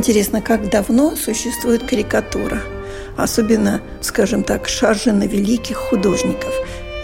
Интересно, 0.00 0.40
как 0.40 0.70
давно 0.70 1.14
существует 1.14 1.82
карикатура? 1.82 2.62
Особенно, 3.18 3.82
скажем 4.00 4.44
так, 4.44 4.66
шаржи 4.66 5.12
на 5.12 5.24
великих 5.24 5.76
художников. 5.76 6.54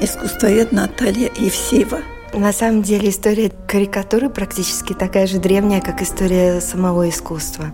Искусствовед 0.01 0.73
Наталья 0.73 1.31
Евсеева– 1.37 2.01
на 2.33 2.53
самом 2.53 2.83
деле 2.83 3.11
история 3.11 3.53
карикатуры 3.69 4.31
практически 4.31 4.95
такая 4.95 5.27
же 5.27 5.39
древняя, 5.39 5.81
как 5.81 6.01
история 6.03 6.61
самого 6.61 7.09
искусства. 7.11 7.73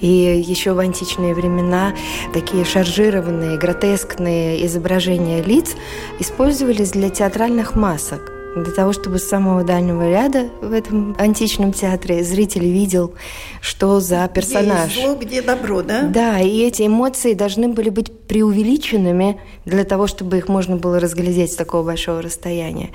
И 0.00 0.06
еще 0.06 0.72
в 0.72 0.78
античные 0.78 1.34
времена 1.34 1.92
такие 2.32 2.64
шаржированные, 2.64 3.58
гротескные 3.58 4.64
изображения 4.66 5.42
лиц 5.42 5.74
использовались 6.20 6.90
для 6.92 7.10
театральных 7.10 7.74
масок 7.74 8.39
для 8.56 8.72
того, 8.72 8.92
чтобы 8.92 9.18
с 9.18 9.28
самого 9.28 9.64
дальнего 9.64 10.08
ряда 10.08 10.50
в 10.60 10.72
этом 10.72 11.14
античном 11.18 11.72
театре 11.72 12.24
зритель 12.24 12.64
видел, 12.64 13.14
что 13.60 14.00
за 14.00 14.28
персонаж. 14.28 14.92
Где 14.92 15.02
зло, 15.02 15.14
где 15.14 15.42
добро, 15.42 15.82
да? 15.82 16.02
Да, 16.02 16.40
и 16.40 16.60
эти 16.62 16.86
эмоции 16.86 17.34
должны 17.34 17.68
были 17.68 17.90
быть 17.90 18.10
преувеличенными 18.26 19.40
для 19.64 19.84
того, 19.84 20.06
чтобы 20.06 20.38
их 20.38 20.48
можно 20.48 20.76
было 20.76 21.00
разглядеть 21.00 21.52
с 21.52 21.56
такого 21.56 21.82
большого 21.82 22.22
расстояния. 22.22 22.90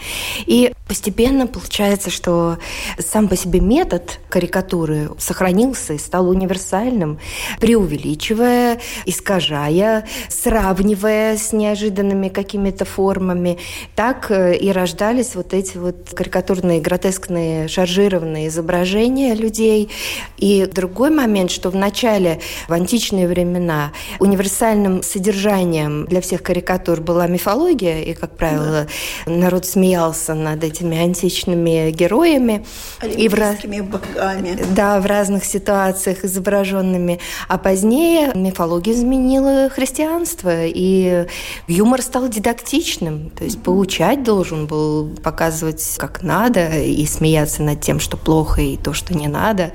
И 0.46 0.74
постепенно 0.88 1.48
получается, 1.48 2.10
что 2.10 2.58
сам 3.00 3.28
по 3.28 3.36
себе 3.36 3.60
метод 3.60 4.20
карикатуры 4.30 5.12
сохранился 5.18 5.94
и 5.94 5.98
стал 5.98 6.30
универсальным, 6.30 7.20
преувеличивая, 7.60 8.80
искажая, 9.06 10.08
сравнивая 10.30 11.38
с 11.38 11.54
неожиданными 11.54 12.30
какими-то 12.30 12.86
формами. 12.86 13.58
Так 13.96 14.32
э, 14.32 14.56
и 14.56 14.72
рождались 14.72 15.36
вот 15.36 15.45
вот 15.46 15.54
эти 15.54 15.78
вот 15.78 15.96
карикатурные, 16.16 16.82
гротескные, 16.82 17.68
шаржированные 17.68 18.48
изображения 18.48 19.36
людей. 19.36 19.90
И 20.38 20.66
другой 20.66 21.12
момент, 21.12 21.52
что 21.52 21.70
в 21.70 21.76
начале, 21.76 22.40
в 22.68 22.74
античные 22.74 23.28
времена, 23.28 23.92
универсальным 24.20 25.04
содержанием 25.04 26.06
для 26.08 26.22
всех 26.22 26.42
карикатур 26.42 27.00
была 27.00 27.28
мифология, 27.28 28.02
и, 28.02 28.14
как 28.14 28.36
правило, 28.36 28.88
да. 29.26 29.32
народ 29.32 29.68
смеялся 29.68 30.34
над 30.34 30.64
этими 30.64 30.98
античными 30.98 31.92
героями. 31.92 32.66
И 33.04 33.30
в 33.30 33.36
богами. 33.84 34.58
Да, 34.76 35.00
в 35.00 35.06
разных 35.06 35.46
ситуациях 35.46 36.26
изображенными. 36.26 37.20
А 37.48 37.60
позднее 37.60 38.32
мифология 38.34 38.94
изменила 38.94 39.70
христианство, 39.70 40.66
и 40.66 41.28
юмор 41.68 42.02
стал 42.02 42.30
дидактичным, 42.30 43.30
то 43.30 43.44
есть 43.44 43.62
поучать 43.62 44.24
должен 44.24 44.66
был, 44.66 45.10
показывать 45.36 45.84
как 45.98 46.24
надо 46.24 46.80
и 46.80 47.06
смеяться 47.06 47.62
над 47.62 47.82
тем, 47.82 48.00
что 48.00 48.16
плохо 48.16 48.62
и 48.62 48.78
то, 48.78 48.94
что 48.94 49.14
не 49.14 49.28
надо. 49.28 49.74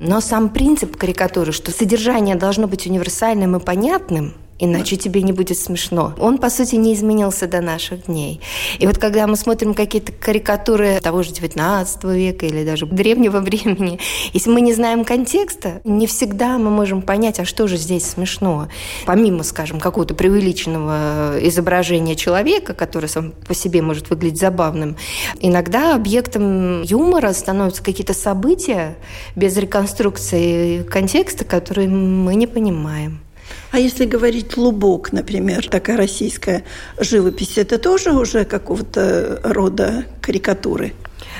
Но 0.00 0.20
сам 0.20 0.50
принцип 0.50 0.98
карикатуры, 0.98 1.50
что 1.52 1.72
содержание 1.72 2.36
должно 2.36 2.68
быть 2.68 2.86
универсальным 2.86 3.56
и 3.56 3.60
понятным– 3.60 4.34
иначе 4.58 4.96
тебе 4.96 5.22
не 5.22 5.32
будет 5.32 5.58
смешно. 5.58 6.14
Он, 6.18 6.38
по 6.38 6.50
сути, 6.50 6.76
не 6.76 6.94
изменился 6.94 7.46
до 7.46 7.60
наших 7.60 8.06
дней. 8.06 8.40
И 8.78 8.86
вот 8.86 8.98
когда 8.98 9.26
мы 9.26 9.36
смотрим 9.36 9.74
какие-то 9.74 10.12
карикатуры 10.12 11.00
того 11.00 11.22
же 11.22 11.32
19 11.32 12.04
века 12.04 12.46
или 12.46 12.64
даже 12.64 12.86
древнего 12.86 13.40
времени, 13.40 13.98
если 14.32 14.50
мы 14.50 14.60
не 14.60 14.72
знаем 14.72 15.04
контекста, 15.04 15.80
не 15.84 16.06
всегда 16.06 16.58
мы 16.58 16.70
можем 16.70 17.02
понять, 17.02 17.40
а 17.40 17.44
что 17.44 17.66
же 17.66 17.76
здесь 17.76 18.04
смешно. 18.04 18.68
Помимо, 19.06 19.42
скажем, 19.42 19.80
какого-то 19.80 20.14
преувеличенного 20.14 21.38
изображения 21.42 22.16
человека, 22.16 22.74
который 22.74 23.08
сам 23.08 23.32
по 23.46 23.54
себе 23.54 23.82
может 23.82 24.10
выглядеть 24.10 24.40
забавным, 24.40 24.96
иногда 25.40 25.94
объектом 25.94 26.82
юмора 26.82 27.32
становятся 27.32 27.82
какие-то 27.82 28.14
события 28.14 28.96
без 29.36 29.56
реконструкции 29.56 30.82
контекста, 30.82 31.44
которые 31.44 31.88
мы 31.88 32.34
не 32.34 32.46
понимаем. 32.46 33.20
А 33.70 33.78
если 33.78 34.04
говорить 34.04 34.56
лубок, 34.56 35.12
например, 35.12 35.68
такая 35.68 35.96
российская 35.96 36.64
живопись, 36.98 37.58
это 37.58 37.78
тоже 37.78 38.12
уже 38.12 38.44
какого-то 38.44 39.40
рода 39.44 40.04
карикатуры? 40.20 40.94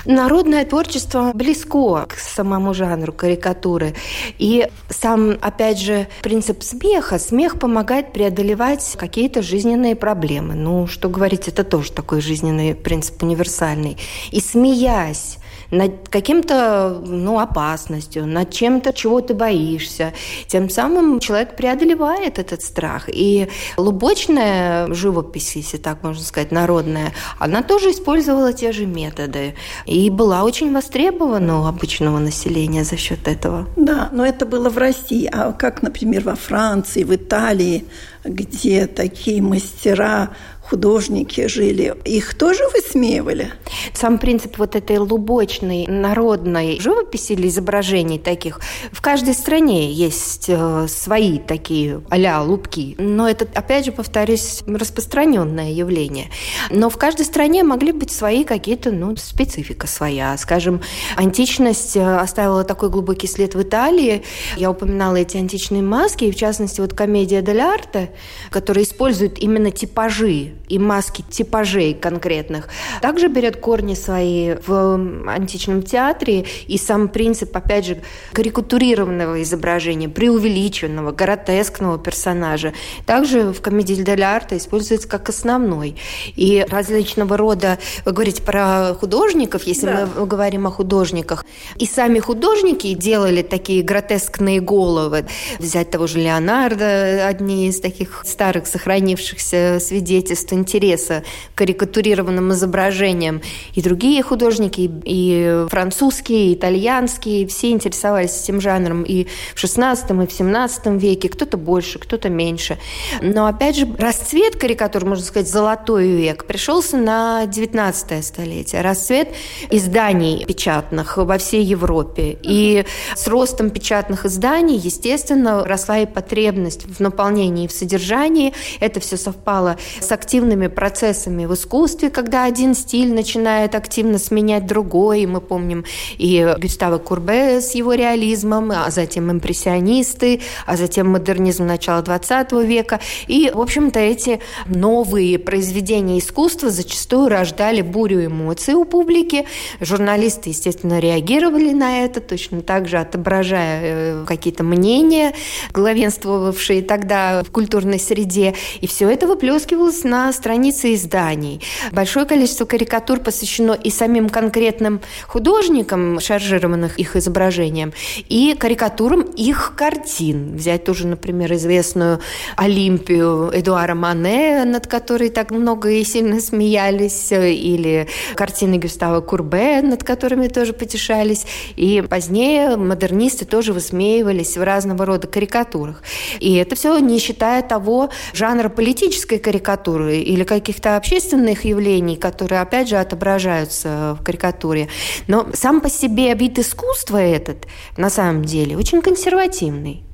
Народное 0.05 0.65
творчество 0.65 1.33
близко 1.35 2.07
к 2.09 2.15
самому 2.15 2.75
жанру 2.75 3.13
карикатуры. 3.13 3.95
И 4.39 4.67
сам, 4.89 5.37
опять 5.41 5.79
же, 5.81 6.07
принцип 6.23 6.63
смеха. 6.63 7.19
Смех 7.19 7.59
помогает 7.59 8.13
преодолевать 8.13 8.97
какие-то 8.99 9.43
жизненные 9.43 9.97
проблемы. 9.97 10.55
Ну, 10.55 10.87
что 10.87 11.09
говорить, 11.09 11.49
это 11.49 11.65
тоже 11.65 11.93
такой 11.93 12.21
жизненный 12.21 12.75
принцип 12.75 13.23
универсальный. 13.23 13.99
И 14.31 14.41
смеясь, 14.41 15.39
над 15.71 16.09
каким-то 16.09 17.03
ну, 17.05 17.39
опасностью, 17.39 18.27
над 18.27 18.51
чем-то, 18.51 18.93
чего 18.93 19.21
ты 19.21 19.34
боишься. 19.34 20.12
Тем 20.47 20.71
самым 20.71 21.21
человек 21.21 21.56
преодолевает 21.56 22.39
этот 22.39 22.62
страх. 22.62 23.09
И 23.09 23.49
лубочная 23.77 24.93
живопись, 24.93 25.56
если 25.56 25.77
так 25.77 26.03
можно 26.03 26.23
сказать, 26.23 26.53
народная, 26.53 27.12
она 27.39 27.62
тоже 27.62 27.91
использовала 27.91 28.53
те 28.53 28.73
же 28.73 28.87
методы. 28.87 29.55
И 29.87 30.11
была 30.11 30.45
очень 30.45 30.73
востребована 30.73 31.61
у 31.61 31.67
обычного 31.67 32.19
населения 32.19 32.85
за 32.85 32.97
счет 32.97 33.29
этого. 33.29 33.69
Да, 33.77 34.09
но 34.12 34.25
это 34.25 34.47
было 34.47 34.71
в 34.71 34.79
России. 34.79 35.29
А 35.33 35.53
как, 35.53 35.83
например, 35.83 36.23
во 36.25 36.35
Франции, 36.35 37.05
в 37.05 37.15
Италии, 37.15 37.85
где 38.25 38.87
такие 38.87 39.43
мастера 39.43 40.31
художники 40.69 41.47
жили, 41.47 41.95
их 42.05 42.34
тоже 42.34 42.62
высмеивали? 42.75 43.53
Сам 43.95 44.19
принцип 44.19 44.59
вот 44.59 44.77
этой 44.77 44.99
лубочной 44.99 45.87
народной 45.87 46.81
живописи 46.81 47.33
или 47.33 47.49
изображений 47.49 48.19
таких, 48.19 48.61
в 48.93 49.01
каждой 49.01 49.34
стране 49.34 49.93
есть 49.93 50.47
э, 50.49 50.87
свои 50.89 51.39
такие 51.39 52.03
а 52.11 52.43
лубки. 52.43 52.95
Но 52.99 53.29
это, 53.29 53.47
опять 53.55 53.87
же, 53.87 53.93
повторюсь, 53.93 54.62
распространенное 54.67 55.71
явление. 55.71 56.31
Но 56.71 56.91
в 56.91 56.97
каждой 56.97 57.25
стране 57.25 57.62
могли 57.65 57.93
быть 57.93 58.11
свои 58.11 58.45
какие-то, 58.45 58.91
ну, 58.91 59.17
специфика 59.17 59.87
своя. 59.87 60.37
Скажем, 60.37 60.81
античность 61.17 61.97
э, 61.97 62.17
оставила 62.19 62.65
такой 62.65 62.91
глубокий 62.91 63.27
след 63.27 63.55
в 63.55 63.62
Италии. 63.62 64.23
Я 64.56 64.71
упоминала 64.71 65.17
эти 65.17 65.37
античные 65.37 65.83
маски, 65.83 66.25
и 66.25 66.33
в 66.33 66.37
частности, 66.37 66.81
вот 66.81 66.93
комедия 66.93 67.43
дель 67.43 67.61
арте, 67.61 68.11
которая 68.50 68.85
использует 68.85 69.39
именно 69.39 69.71
типажи 69.71 70.58
и 70.69 70.79
маски 70.79 71.25
типажей 71.29 71.95
конкретных, 71.95 72.69
также 73.01 73.29
берет 73.29 73.56
корни 73.56 73.94
свои 73.94 74.55
в 74.67 75.29
античном 75.29 75.82
театре, 75.82 76.44
и 76.67 76.79
сам 76.79 77.09
принцип, 77.09 77.56
опять 77.56 77.87
же, 77.87 78.03
карикатурированного 78.32 79.43
изображения, 79.43 80.09
преувеличенного, 80.09 81.12
гротескного 81.12 81.99
персонажа, 81.99 82.73
также 83.06 83.53
в 83.53 83.61
комедии 83.61 83.94
дель 83.94 84.23
арта 84.23 84.56
используется 84.56 85.09
как 85.09 85.29
основной. 85.29 85.97
И 86.37 86.65
различного 86.69 87.37
рода, 87.37 87.79
вы 88.05 88.12
говорите 88.12 88.43
про 88.43 88.94
художников, 88.94 89.65
если 89.65 89.87
да. 89.87 90.09
мы 90.17 90.26
говорим 90.26 90.67
о 90.67 90.70
художниках, 90.70 91.44
и 91.76 91.87
сами 91.87 92.19
художники 92.19 92.93
делали 92.94 93.43
такие 93.43 93.82
гротескные 93.82 94.61
головы. 94.61 95.26
Взять 95.59 95.91
того 95.91 96.06
же 96.06 96.19
Леонардо, 96.19 97.26
одни 97.26 97.69
из 97.69 97.81
таких 97.81 98.23
старых 98.25 98.67
сохранившихся 98.67 99.79
свидетельств 99.81 100.53
интереса 100.58 101.25
к 101.55 101.58
карикатурированным 101.58 102.52
изображениям. 102.52 103.40
и 103.75 103.82
другие 103.82 104.22
художники, 104.22 104.90
и 105.05 105.66
французские, 105.69 106.50
и 106.50 106.55
итальянские, 106.55 107.46
все 107.46 107.70
интересовались 107.70 108.43
этим 108.43 108.60
жанром 108.60 109.02
и 109.02 109.26
в 109.55 109.64
XVI, 109.64 110.25
и 110.25 110.26
в 110.26 110.31
XVII 110.31 110.99
веке, 110.99 111.28
кто-то 111.28 111.56
больше, 111.56 111.99
кто-то 111.99 112.28
меньше. 112.28 112.78
Но, 113.22 113.46
опять 113.46 113.76
же, 113.76 113.88
расцвет 113.99 114.56
карикатур, 114.56 115.05
можно 115.05 115.25
сказать, 115.25 115.49
золотой 115.49 116.08
век, 116.08 116.44
пришелся 116.44 116.96
на 116.96 117.44
XIX 117.44 118.22
столетие. 118.22 118.82
Расцвет 118.82 119.28
изданий 119.70 120.44
печатных 120.44 121.16
во 121.16 121.38
всей 121.38 121.64
Европе. 121.64 122.38
И 122.43 122.84
с 123.14 123.26
ростом 123.28 123.70
печатных 123.70 124.26
изданий, 124.26 124.76
естественно, 124.76 125.64
росла 125.64 125.99
и 125.99 126.06
потребность 126.06 126.84
в 126.87 127.00
наполнении 127.00 127.64
и 127.64 127.69
в 127.69 127.72
содержании. 127.72 128.55
Это 128.81 129.00
все 129.00 129.16
совпало 129.16 129.76
с 130.00 130.10
активными 130.49 130.69
процессами 130.69 131.45
в 131.45 131.53
искусстве, 131.53 132.09
когда 132.09 132.45
один 132.45 132.75
стиль 132.75 133.12
начинает 133.12 133.75
активно 133.75 134.19
сменять 134.19 134.67
другой. 134.67 135.27
Мы 135.27 135.43
помним 135.43 135.85
и 136.17 136.55
Гюстава 136.59 136.97
Курбе 136.97 137.61
с 137.61 137.75
его 137.75 137.93
реализмом, 137.93 138.71
а 138.71 138.91
затем 138.91 139.31
импрессионисты, 139.31 140.41
а 140.65 140.79
затем 140.79 141.09
модернизм 141.11 141.67
начала 141.67 142.00
XX 142.00 142.65
века. 142.65 143.00
И, 143.27 143.50
в 143.55 143.61
общем-то, 143.61 143.99
эти 143.99 144.41
новые 144.67 145.39
произведения 145.39 146.19
искусства 146.19 146.71
зачастую 146.71 147.29
рождали 147.29 147.83
бурю 147.83 148.25
эмоций 148.25 148.73
у 148.73 148.87
публики. 148.87 149.44
Журналисты, 149.81 150.49
естественно, 150.49 150.99
реагировали 150.99 151.73
на 151.73 152.05
это, 152.05 152.23
точно 152.23 152.62
так 152.62 152.89
же 152.89 152.97
отображая 152.97 153.81
э, 153.83 154.25
какие-то 154.27 154.65
мнения, 154.65 155.35
главенствовавшие 155.75 156.81
тогда 156.81 157.43
в 157.43 157.51
культурной 157.51 158.01
среде. 158.01 158.55
И 158.81 158.87
все 158.87 159.11
это 159.11 159.27
выплескивалось 159.27 160.05
на 160.05 160.33
страницы 160.38 160.94
изданий. 160.94 161.61
Большое 161.93 162.25
количество 162.25 162.64
карикатур 162.64 163.20
посвящено 163.20 163.73
и 163.73 163.90
самим 163.90 164.29
конкретным 164.29 165.00
художникам, 165.26 166.20
шаржированных 166.20 166.99
их 166.99 167.17
изображениям, 167.17 167.93
и 168.29 168.55
карикатурам 168.58 169.20
их 169.20 169.75
картин. 169.76 170.56
Взять 170.56 170.85
тоже, 170.85 171.06
например, 171.06 171.52
известную 171.55 172.20
Олимпию 172.56 173.50
Эдуара 173.52 173.94
Мане, 173.94 174.64
над 174.64 174.87
которой 174.87 175.29
так 175.31 175.50
много 175.50 175.90
и 175.90 176.05
сильно 176.05 176.41
смеялись, 176.41 177.32
или 177.32 178.08
картины 178.34 178.76
Гюстава 178.76 179.20
Курбе, 179.20 179.82
над 179.82 180.05
которыми 180.05 180.49
тоже 180.49 180.73
потешались. 180.73 181.46
И 181.76 182.02
позднее 182.08 182.76
модернисты 182.76 183.44
тоже 183.44 183.73
высмеивались 183.73 184.56
в 184.56 184.62
разного 184.62 185.05
рода 185.05 185.26
карикатурах. 185.26 186.02
И 186.38 186.55
это 186.55 186.76
все 186.76 186.99
не 186.99 187.19
считая 187.19 187.62
того 187.62 188.11
жанра 188.32 188.69
политической 188.69 189.38
карикатуры 189.38 190.20
или 190.29 190.45
каких-то 190.45 190.97
общественных 190.97 191.65
явлений, 191.65 192.17
которые, 192.17 192.61
опять 192.61 192.89
же, 192.89 192.97
отображаются 192.97 194.17
в 194.21 194.23
карикатуре. 194.23 194.89
Но 195.27 195.47
сам 195.55 195.81
по 195.81 195.89
себе 195.89 196.35
вид 196.35 196.59
искусства 196.59 197.17
этот, 197.17 197.67
на 197.97 198.11
самом 198.11 198.45
деле, 198.45 198.77
очень 198.77 199.01
консервативный. 199.01 200.05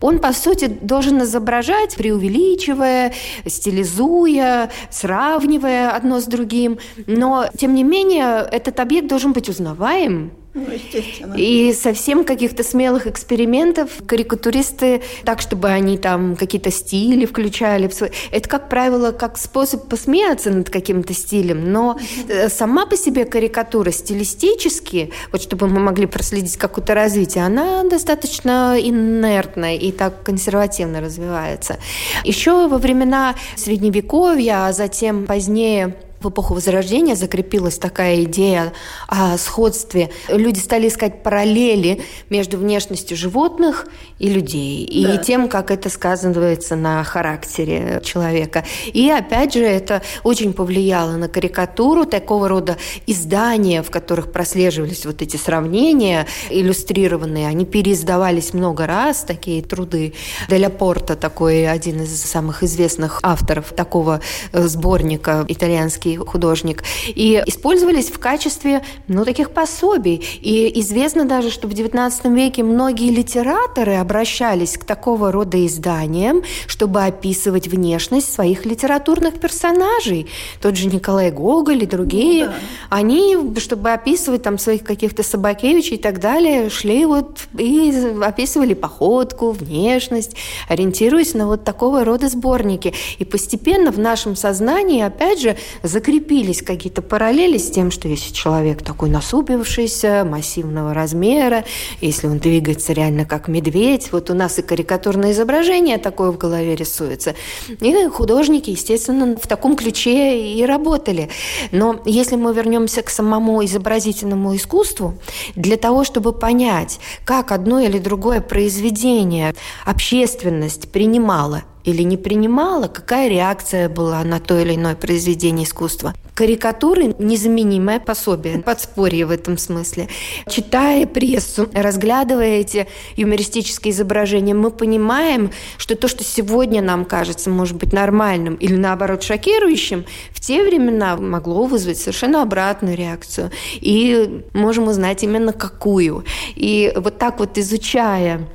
Он, 0.00 0.20
по 0.20 0.32
сути, 0.32 0.66
должен 0.66 1.22
изображать, 1.22 1.96
преувеличивая, 1.96 3.12
стилизуя, 3.46 4.70
сравнивая 4.90 5.90
одно 5.90 6.20
с 6.20 6.24
другим. 6.24 6.78
Но, 7.06 7.46
тем 7.58 7.74
не 7.74 7.82
менее, 7.82 8.46
этот 8.50 8.80
объект 8.80 9.08
должен 9.08 9.32
быть 9.32 9.48
узнаваем, 9.48 10.32
ну. 10.54 11.34
И 11.36 11.72
совсем 11.72 12.24
каких-то 12.24 12.64
смелых 12.64 13.06
экспериментов 13.06 13.90
карикатуристы, 14.06 15.02
так, 15.24 15.40
чтобы 15.40 15.68
они 15.68 15.98
там 15.98 16.36
какие-то 16.36 16.70
стили 16.70 17.26
включали. 17.26 17.90
Это, 18.30 18.48
как 18.48 18.68
правило, 18.68 19.12
как 19.12 19.36
способ 19.36 19.88
посмеяться 19.88 20.50
над 20.50 20.70
каким-то 20.70 21.12
стилем, 21.12 21.70
но 21.70 21.98
э, 22.28 22.48
сама 22.48 22.86
по 22.86 22.96
себе 22.96 23.24
карикатура 23.24 23.90
стилистически, 23.90 25.12
вот 25.32 25.42
чтобы 25.42 25.68
мы 25.68 25.80
могли 25.80 26.06
проследить 26.06 26.56
какое-то 26.56 26.94
развитие, 26.94 27.44
она 27.44 27.84
достаточно 27.84 28.76
инертная 28.80 29.76
и 29.76 29.92
так 29.92 30.22
консервативно 30.22 31.00
развивается. 31.00 31.78
Еще 32.24 32.68
во 32.68 32.78
времена 32.78 33.34
Средневековья, 33.56 34.66
а 34.66 34.72
затем 34.72 35.26
позднее 35.26 35.94
в 36.20 36.28
эпоху 36.28 36.54
Возрождения 36.54 37.14
закрепилась 37.14 37.78
такая 37.78 38.24
идея 38.24 38.72
о 39.06 39.38
сходстве. 39.38 40.10
Люди 40.28 40.58
стали 40.58 40.88
искать 40.88 41.22
параллели 41.22 42.02
между 42.28 42.58
внешностью 42.58 43.16
животных 43.16 43.86
и 44.18 44.28
людей, 44.28 45.04
да. 45.04 45.14
и 45.14 45.24
тем, 45.24 45.48
как 45.48 45.70
это 45.70 45.88
сказывается 45.88 46.74
на 46.74 47.04
характере 47.04 48.00
человека. 48.04 48.64
И 48.92 49.08
опять 49.10 49.54
же, 49.54 49.64
это 49.64 50.02
очень 50.24 50.52
повлияло 50.52 51.12
на 51.12 51.28
карикатуру 51.28 52.04
такого 52.04 52.48
рода 52.48 52.76
издания, 53.06 53.82
в 53.82 53.90
которых 53.90 54.32
прослеживались 54.32 55.06
вот 55.06 55.22
эти 55.22 55.36
сравнения 55.36 56.26
иллюстрированные. 56.50 57.46
Они 57.46 57.64
переиздавались 57.64 58.54
много 58.54 58.86
раз, 58.86 59.22
такие 59.22 59.62
труды. 59.62 60.14
Деля 60.48 60.70
Порта, 60.70 61.14
такой 61.14 61.68
один 61.68 62.02
из 62.02 62.20
самых 62.22 62.64
известных 62.64 63.20
авторов 63.22 63.72
такого 63.72 64.20
э, 64.52 64.66
сборника 64.66 65.44
итальянский 65.46 66.07
итальянский 66.08 66.16
художник, 66.16 66.84
и 67.06 67.42
использовались 67.46 68.10
в 68.10 68.18
качестве 68.18 68.82
ну, 69.08 69.24
таких 69.24 69.50
пособий. 69.50 70.24
И 70.40 70.80
известно 70.80 71.24
даже, 71.24 71.50
что 71.50 71.68
в 71.68 71.72
XIX 71.72 72.34
веке 72.34 72.62
многие 72.62 73.10
литераторы 73.10 73.96
обращались 73.96 74.76
к 74.76 74.84
такого 74.84 75.32
рода 75.32 75.64
изданиям, 75.66 76.42
чтобы 76.66 77.04
описывать 77.04 77.68
внешность 77.68 78.32
своих 78.32 78.66
литературных 78.66 79.40
персонажей. 79.40 80.26
Тот 80.60 80.76
же 80.76 80.86
Николай 80.86 81.30
Гоголь 81.30 81.82
и 81.82 81.86
другие. 81.86 82.46
Ну, 82.46 82.50
да. 82.50 82.58
Они, 82.90 83.36
чтобы 83.58 83.92
описывать 83.92 84.42
там 84.42 84.58
своих 84.58 84.84
каких-то 84.84 85.22
Собакевичей 85.22 85.96
и 85.96 86.00
так 86.00 86.20
далее, 86.20 86.70
шли 86.70 87.06
вот 87.06 87.40
и 87.58 87.92
описывали 88.22 88.74
походку, 88.74 89.50
внешность, 89.50 90.36
ориентируясь 90.68 91.34
на 91.34 91.46
вот 91.46 91.64
такого 91.64 92.04
рода 92.04 92.28
сборники. 92.28 92.94
И 93.18 93.24
постепенно 93.24 93.90
в 93.90 93.98
нашем 93.98 94.36
сознании, 94.36 95.02
опять 95.02 95.40
же, 95.40 95.56
закрепились 95.98 96.62
какие-то 96.62 97.02
параллели 97.02 97.58
с 97.58 97.72
тем, 97.72 97.90
что 97.90 98.06
если 98.06 98.32
человек 98.32 98.82
такой 98.82 99.10
насупившийся, 99.10 100.24
массивного 100.24 100.94
размера, 100.94 101.64
если 102.00 102.28
он 102.28 102.38
двигается 102.38 102.92
реально 102.92 103.24
как 103.24 103.48
медведь, 103.48 104.12
вот 104.12 104.30
у 104.30 104.34
нас 104.34 104.60
и 104.60 104.62
карикатурное 104.62 105.32
изображение 105.32 105.98
такое 105.98 106.30
в 106.30 106.38
голове 106.38 106.76
рисуется. 106.76 107.34
И 107.80 108.06
художники, 108.06 108.70
естественно, 108.70 109.36
в 109.36 109.48
таком 109.48 109.74
ключе 109.74 110.54
и 110.54 110.64
работали. 110.64 111.30
Но 111.72 112.00
если 112.04 112.36
мы 112.36 112.54
вернемся 112.54 113.02
к 113.02 113.10
самому 113.10 113.64
изобразительному 113.64 114.54
искусству, 114.54 115.14
для 115.56 115.76
того, 115.76 116.04
чтобы 116.04 116.32
понять, 116.32 117.00
как 117.24 117.50
одно 117.50 117.80
или 117.80 117.98
другое 117.98 118.40
произведение 118.40 119.52
общественность 119.84 120.92
принимала 120.92 121.64
или 121.88 122.02
не 122.02 122.16
принимала, 122.16 122.88
какая 122.88 123.28
реакция 123.28 123.88
была 123.88 124.22
на 124.24 124.40
то 124.40 124.58
или 124.58 124.74
иное 124.74 124.94
произведение 124.94 125.64
искусства. 125.64 126.14
Карикатуры– 126.34 127.14
незаменимое 127.18 127.98
пособие, 127.98 128.58
подспорье 128.58 129.26
в 129.26 129.30
этом 129.30 129.58
смысле. 129.58 130.08
Читая 130.48 131.06
прессу, 131.06 131.68
разглядывая 131.72 132.58
эти 132.60 132.86
юмористические 133.16 133.92
изображения, 133.92 134.54
мы 134.54 134.70
понимаем, 134.70 135.50
что 135.78 135.96
то, 135.96 136.06
что 136.06 136.22
сегодня 136.22 136.80
нам 136.80 137.04
кажется, 137.04 137.50
может 137.50 137.76
быть, 137.76 137.92
нормальным 137.92 138.54
или, 138.54 138.76
наоборот, 138.76 139.22
шокирующим, 139.22 140.04
в 140.30 140.40
те 140.40 140.62
времена 140.62 141.16
могло 141.16 141.64
вызвать 141.64 141.98
совершенно 141.98 142.42
обратную 142.42 142.96
реакцию. 142.96 143.50
И 143.74 144.44
можем 144.52 144.86
узнать 144.86 145.24
именно 145.24 145.52
какую. 145.52 146.24
И 146.54 146.92
вот 146.94 147.18
так 147.18 147.40
вот 147.40 147.58
изучая 147.58 148.46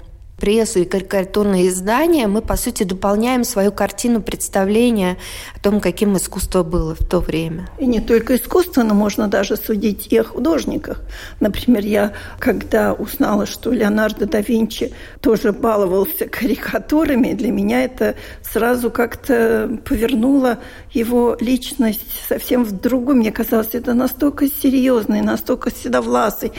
прессу 0.43 0.79
и 0.79 0.83
карикатурные 0.83 1.69
издания, 1.69 2.27
мы, 2.27 2.41
по 2.41 2.57
сути, 2.57 2.83
дополняем 2.83 3.45
свою 3.45 3.71
картину 3.71 4.21
представления 4.21 5.15
о 5.55 5.59
том, 5.62 5.79
каким 5.79 6.17
искусство 6.17 6.63
было 6.63 6.95
в 6.95 7.07
то 7.07 7.21
время. 7.21 7.69
И 7.79 7.85
не 7.85 8.01
только 8.01 8.35
искусство, 8.35 8.83
но 8.83 8.93
можно 8.93 9.29
даже 9.29 9.55
судить 9.55 10.07
и 10.12 10.17
о 10.17 10.25
художниках. 10.25 11.00
Например, 11.39 11.85
я, 11.85 12.12
когда 12.39 12.91
узнала, 12.91 13.45
что 13.45 13.71
Леонардо 13.71 14.25
да 14.25 14.41
Винчи 14.41 14.91
тоже 15.21 15.53
баловался 15.53 16.25
карикатурами, 16.27 17.31
для 17.31 17.53
меня 17.53 17.85
это 17.85 18.15
сразу 18.41 18.91
как-то 18.91 19.79
повернуло 19.85 20.59
его 20.91 21.38
личность 21.39 22.21
совсем 22.27 22.65
в 22.65 22.73
другую. 22.73 23.15
Мне 23.15 23.31
казалось, 23.31 23.69
это 23.71 23.93
настолько 23.93 24.47
серьезный, 24.50 25.21
настолько 25.21 25.71
седовласый. 25.71 26.51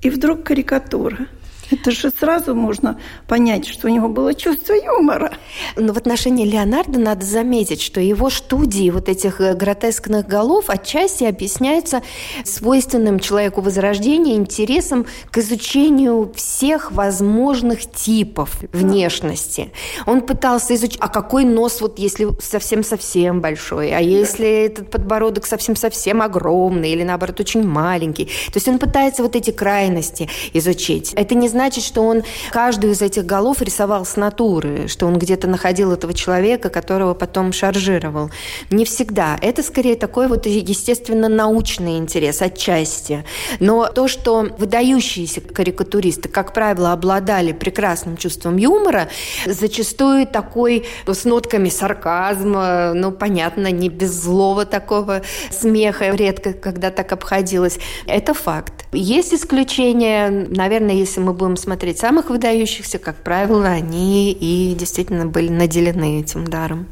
И 0.00 0.10
вдруг 0.10 0.44
карикатура– 0.44 1.26
Это 1.72 1.90
же 1.90 2.10
сразу 2.10 2.54
можно 2.54 3.00
понять, 3.26 3.66
что 3.66 3.88
у 3.88 3.90
него 3.90 4.08
было 4.08 4.34
чувство 4.34 4.74
юмора. 4.74 5.32
Но 5.76 5.94
в 5.94 5.96
отношении 5.96 6.46
Леонардо 6.46 6.98
надо 6.98 7.24
заметить, 7.24 7.80
что 7.80 8.00
его 8.00 8.28
студии 8.28 8.90
вот 8.90 9.08
этих 9.08 9.40
э, 9.40 9.54
гротескных 9.54 10.26
голов 10.26 10.68
отчасти 10.68 11.24
объясняются 11.24 12.02
свойственным 12.44 13.20
человеку 13.20 13.62
Возрождения 13.62 14.36
интересом 14.36 15.06
к 15.30 15.38
изучению 15.38 16.32
всех 16.36 16.92
возможных 16.92 17.90
типов 17.90 18.58
внешности. 18.72 19.72
Он 20.06 20.20
пытался 20.20 20.74
изучить, 20.74 20.98
а 21.00 21.08
какой 21.08 21.44
нос 21.44 21.80
вот 21.80 21.98
если 21.98 22.28
совсем-совсем 22.40 23.40
большой, 23.40 23.94
а 23.94 24.00
если 24.00 24.66
этот 24.66 24.90
подбородок 24.90 25.46
совсем-совсем 25.46 26.20
огромный 26.20 26.90
или 26.90 27.02
наоборот 27.02 27.40
очень 27.40 27.66
маленький. 27.66 28.26
То 28.26 28.56
есть 28.56 28.68
он 28.68 28.78
пытается 28.78 29.22
вот 29.22 29.36
эти 29.36 29.50
крайности 29.50 30.28
изучить. 30.52 31.12
Это 31.14 31.34
не 31.34 31.48
значит, 31.48 31.61
что 31.70 32.02
он 32.02 32.22
каждую 32.50 32.92
из 32.94 33.02
этих 33.02 33.24
голов 33.24 33.62
рисовал 33.62 34.04
с 34.04 34.16
натуры, 34.16 34.88
что 34.88 35.06
он 35.06 35.18
где-то 35.18 35.46
находил 35.46 35.92
этого 35.92 36.14
человека, 36.14 36.70
которого 36.70 37.14
потом 37.14 37.52
шаржировал. 37.52 38.30
Не 38.70 38.84
всегда. 38.84 39.38
Это 39.40 39.62
скорее 39.62 39.96
такой 39.96 40.26
вот 40.26 40.46
естественно 40.46 41.28
научный 41.28 41.98
интерес 41.98 42.42
отчасти. 42.42 43.24
Но 43.60 43.86
то, 43.88 44.08
что 44.08 44.48
выдающиеся 44.58 45.40
карикатуристы, 45.40 46.28
как 46.28 46.52
правило, 46.52 46.92
обладали 46.92 47.52
прекрасным 47.52 48.16
чувством 48.16 48.56
юмора, 48.56 49.08
зачастую 49.46 50.26
такой 50.26 50.86
с 51.06 51.24
нотками 51.24 51.68
сарказма, 51.68 52.92
ну, 52.94 53.12
понятно, 53.12 53.70
не 53.70 53.88
без 53.88 54.12
злого 54.12 54.64
такого 54.64 55.22
смеха, 55.50 56.10
редко 56.10 56.52
когда 56.52 56.90
так 56.90 57.12
обходилось. 57.12 57.78
Это 58.06 58.34
факт. 58.34 58.81
Есть 58.94 59.32
исключения, 59.32 60.28
наверное, 60.30 60.94
если 60.94 61.20
мы 61.20 61.32
будем 61.32 61.56
смотреть 61.56 61.98
самых 61.98 62.28
выдающихся, 62.28 62.98
как 62.98 63.16
правило, 63.16 63.66
они 63.66 64.32
и 64.32 64.74
действительно 64.74 65.24
были 65.24 65.48
наделены 65.48 66.20
этим 66.20 66.44
даром. 66.44 66.86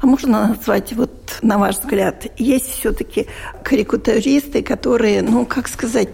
А 0.00 0.06
можно 0.06 0.48
назвать, 0.48 0.92
вот 0.94 1.21
на 1.40 1.58
ваш 1.58 1.78
взгляд, 1.78 2.26
есть 2.36 2.78
все-таки 2.78 3.26
карикатуристы, 3.62 4.62
которые, 4.62 5.22
ну, 5.22 5.46
как 5.46 5.68
сказать, 5.68 6.08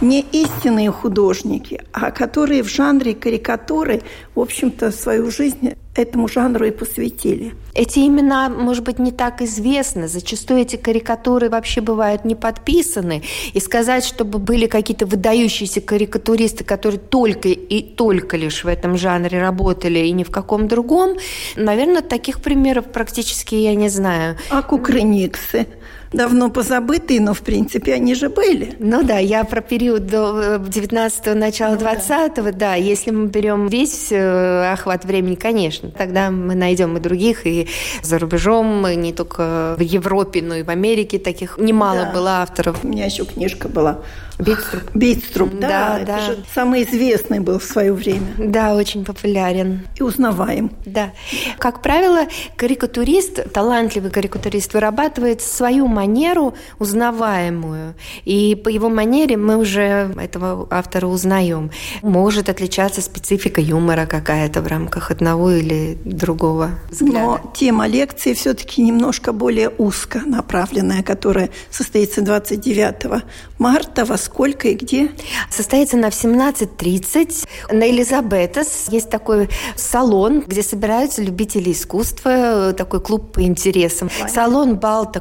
не 0.00 0.20
истинные 0.20 0.90
художники, 0.90 1.82
а 1.92 2.10
которые 2.10 2.62
в 2.62 2.68
жанре 2.68 3.14
карикатуры, 3.14 4.02
в 4.34 4.40
общем-то, 4.40 4.92
свою 4.92 5.30
жизнь 5.30 5.74
этому 5.96 6.28
жанру 6.28 6.66
и 6.66 6.70
посвятили. 6.70 7.52
Эти 7.74 8.00
имена, 8.00 8.48
может 8.48 8.84
быть, 8.84 8.98
не 8.98 9.12
так 9.12 9.42
известны. 9.42 10.08
Зачастую 10.08 10.60
эти 10.60 10.76
карикатуры 10.76 11.48
вообще 11.48 11.80
бывают 11.80 12.24
не 12.24 12.34
подписаны. 12.34 13.22
И 13.52 13.60
сказать, 13.60 14.04
чтобы 14.04 14.38
были 14.38 14.66
какие-то 14.66 15.06
выдающиеся 15.06 15.80
карикатуристы, 15.80 16.64
которые 16.64 17.00
только 17.00 17.48
и 17.48 17.82
только 17.82 18.36
лишь 18.36 18.64
в 18.64 18.68
этом 18.68 18.96
жанре 18.96 19.40
работали 19.40 19.98
и 19.98 20.12
ни 20.12 20.24
в 20.24 20.30
каком 20.30 20.68
другом, 20.68 21.16
наверное, 21.56 22.02
таких 22.02 22.40
примеров 22.40 22.86
практически 22.92 23.54
я 23.56 23.74
не 23.74 23.88
знаю. 23.88 24.36
А 24.48 24.59
кукрыниксы? 24.62 25.66
Давно 26.12 26.50
позабытые, 26.50 27.20
но 27.20 27.34
в 27.34 27.40
принципе 27.40 27.94
они 27.94 28.14
же 28.14 28.28
были. 28.28 28.74
Ну 28.78 29.02
да, 29.02 29.18
я 29.18 29.44
про 29.44 29.60
период 29.60 30.06
до 30.06 30.56
19-го, 30.56 31.34
начала 31.34 31.74
ну, 31.74 31.80
20-го, 31.80 32.42
да. 32.42 32.52
да. 32.52 32.74
Если 32.74 33.10
мы 33.10 33.28
берем 33.28 33.68
весь 33.68 34.08
э, 34.10 34.72
охват 34.72 35.04
времени, 35.04 35.36
конечно, 35.36 35.90
тогда 35.90 36.30
мы 36.30 36.54
найдем 36.54 36.96
и 36.96 37.00
других, 37.00 37.46
и 37.46 37.68
за 38.02 38.18
рубежом, 38.18 38.86
и 38.86 38.96
не 38.96 39.12
только 39.12 39.74
в 39.78 39.80
Европе, 39.80 40.42
но 40.42 40.56
и 40.56 40.62
в 40.62 40.68
Америке 40.68 41.18
таких 41.18 41.58
немало 41.58 42.04
да. 42.06 42.12
было 42.12 42.30
авторов. 42.42 42.84
У 42.84 42.88
меня 42.88 43.06
еще 43.06 43.24
книжка 43.24 43.68
была 43.68 44.00
Битструп. 44.40 44.82
Битструп, 44.94 45.50
да. 45.54 45.68
да 45.68 45.98
это 45.98 46.06
да. 46.06 46.20
же 46.20 46.38
самый 46.54 46.82
известный 46.84 47.40
был 47.40 47.58
в 47.58 47.64
свое 47.64 47.92
время. 47.92 48.26
Да, 48.38 48.74
очень 48.74 49.04
популярен. 49.04 49.86
И 49.96 50.02
узнаваем. 50.02 50.72
Да. 50.86 51.12
Как 51.58 51.82
правило, 51.82 52.26
карикатурист, 52.56 53.52
талантливый 53.52 54.10
карикатурист 54.10 54.72
вырабатывает 54.74 55.42
свою 55.42 55.86
манеру 56.00 56.54
узнаваемую. 56.78 57.94
И 58.24 58.54
по 58.54 58.68
его 58.68 58.88
манере 58.88 59.36
мы 59.36 59.56
уже 59.56 60.14
этого 60.18 60.66
автора 60.70 61.06
узнаем. 61.06 61.70
Может 62.02 62.48
отличаться 62.48 63.02
специфика 63.02 63.60
юмора 63.60 64.06
какая-то 64.06 64.62
в 64.62 64.66
рамках 64.66 65.10
одного 65.10 65.50
или 65.50 65.98
другого 66.04 66.70
взгляда. 66.90 67.18
Но 67.18 67.52
тема 67.54 67.86
лекции 67.86 68.32
все-таки 68.32 68.82
немножко 68.82 69.32
более 69.32 69.68
узко 69.78 70.20
направленная, 70.26 71.02
которая 71.02 71.50
состоится 71.70 72.22
29 72.22 73.22
марта 73.58 74.04
в 74.04 74.16
сколько 74.16 74.68
и 74.68 74.74
где? 74.74 75.10
Состоится 75.50 75.96
она 75.96 76.08
в 76.10 76.14
17.30 76.14 77.46
на 77.72 77.90
Элизабетас. 77.90 78.88
Есть 78.88 79.10
такой 79.10 79.48
салон, 79.76 80.40
где 80.46 80.62
собираются 80.62 81.22
любители 81.22 81.72
искусства, 81.72 82.72
такой 82.72 83.00
клуб 83.00 83.32
по 83.32 83.42
интересам. 83.42 84.08
Понятно. 84.08 84.34
Салон 84.34 84.76
Балта 84.76 85.20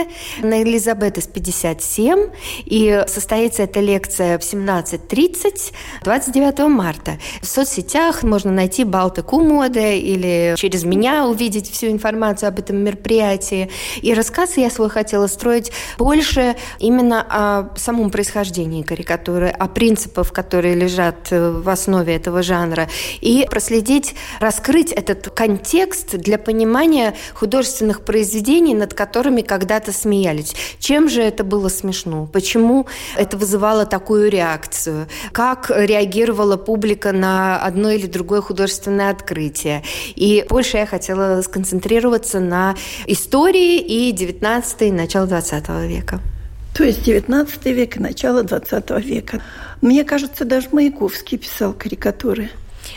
Кумода 0.00 0.08
на 0.42 0.62
Элизабетас 0.62 1.26
57. 1.26 2.30
И 2.64 3.04
состоится 3.06 3.62
эта 3.62 3.80
лекция 3.80 4.38
в 4.38 4.42
17.30 4.42 5.72
29 6.02 6.58
марта. 6.68 7.18
В 7.42 7.46
соцсетях 7.46 8.22
можно 8.22 8.50
найти 8.50 8.84
Балта 8.84 9.22
Кумода 9.22 9.92
или 9.92 10.54
через 10.56 10.84
меня 10.84 11.26
увидеть 11.26 11.70
всю 11.70 11.88
информацию 11.88 12.48
об 12.48 12.58
этом 12.58 12.78
мероприятии. 12.78 13.70
И 14.02 14.14
рассказ 14.14 14.56
я 14.56 14.70
свой 14.70 14.88
хотела 14.88 15.26
строить 15.26 15.72
больше 15.98 16.56
именно 16.78 17.26
о 17.28 17.76
самом 17.76 18.10
происхождении 18.10 18.82
карикатуры, 18.82 19.48
о 19.48 19.68
принципах, 19.68 20.32
которые 20.32 20.74
лежат 20.74 21.30
в 21.30 21.68
основе 21.68 22.16
этого 22.16 22.42
жанра, 22.42 22.88
и 23.20 23.46
проследить, 23.50 24.14
раскрыть 24.40 24.92
этот 24.92 25.28
контекст 25.30 26.16
для 26.16 26.38
понимания 26.38 27.14
художественных 27.34 28.04
произведений, 28.04 28.74
над 28.74 28.94
которыми 28.94 29.42
когда-то 29.42 29.89
смеялись. 29.92 30.54
Чем 30.78 31.08
же 31.08 31.22
это 31.22 31.44
было 31.44 31.68
смешно? 31.68 32.26
Почему 32.26 32.86
это 33.16 33.36
вызывало 33.36 33.86
такую 33.86 34.30
реакцию? 34.30 35.06
Как 35.32 35.70
реагировала 35.70 36.56
публика 36.56 37.12
на 37.12 37.58
одно 37.62 37.90
или 37.90 38.06
другое 38.06 38.40
художественное 38.40 39.10
открытие? 39.10 39.82
И 40.16 40.44
больше 40.48 40.78
я 40.78 40.86
хотела 40.86 41.42
сконцентрироваться 41.42 42.40
на 42.40 42.74
истории 43.06 43.78
и 43.78 44.12
19 44.12 44.82
и 44.82 44.92
начало 44.92 45.26
20 45.26 45.68
века. 45.88 46.20
То 46.74 46.84
есть 46.84 47.02
19 47.02 47.66
век 47.66 47.96
и 47.96 48.00
начало 48.00 48.42
20 48.42 48.90
века. 49.04 49.42
Мне 49.80 50.04
кажется, 50.04 50.44
даже 50.44 50.68
Маяковский 50.72 51.36
писал 51.38 51.72
карикатуры. 51.72 52.50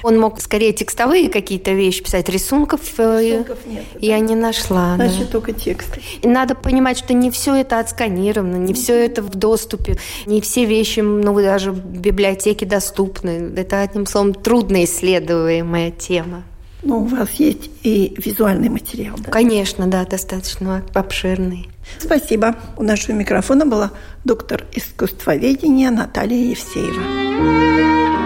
Он 0.03 0.19
мог 0.19 0.41
скорее 0.41 0.73
текстовые 0.73 1.29
какие-то 1.29 1.71
вещи 1.71 2.03
писать, 2.03 2.29
рисунков, 2.29 2.81
э, 2.97 3.21
рисунков 3.21 3.57
нет, 3.65 3.83
я 3.99 4.17
да? 4.17 4.19
не 4.19 4.35
нашла. 4.35 4.95
Значит, 4.95 5.27
да. 5.27 5.31
только 5.31 5.53
тексты. 5.53 6.01
И 6.21 6.27
надо 6.27 6.55
понимать, 6.55 6.97
что 6.97 7.13
не 7.13 7.31
все 7.31 7.55
это 7.55 7.79
отсканировано, 7.79 8.57
не 8.57 8.73
все 8.73 9.05
это 9.05 9.21
в 9.21 9.31
доступе, 9.31 9.97
не 10.25 10.41
все 10.41 10.65
вещи, 10.65 10.99
ну, 10.99 11.33
даже 11.41 11.71
в 11.71 11.79
библиотеке 11.85 12.65
доступны. 12.65 13.53
Это, 13.55 13.81
одним 13.81 14.05
словом, 14.05 14.33
трудно 14.33 14.83
исследуемая 14.83 15.91
тема. 15.91 16.43
Ну, 16.83 16.99
у 16.99 17.05
вас 17.05 17.31
есть 17.35 17.69
и 17.83 18.13
визуальный 18.17 18.69
материал, 18.69 19.15
да? 19.17 19.31
Конечно, 19.31 19.87
да, 19.87 20.03
достаточно 20.05 20.83
обширный. 20.93 21.69
Спасибо. 21.97 22.55
У 22.77 22.83
нашего 22.83 23.15
микрофона 23.15 23.65
была 23.65 23.91
доктор 24.25 24.65
искусствоведения 24.73 25.91
Наталья 25.91 26.49
Евсеева. 26.49 28.22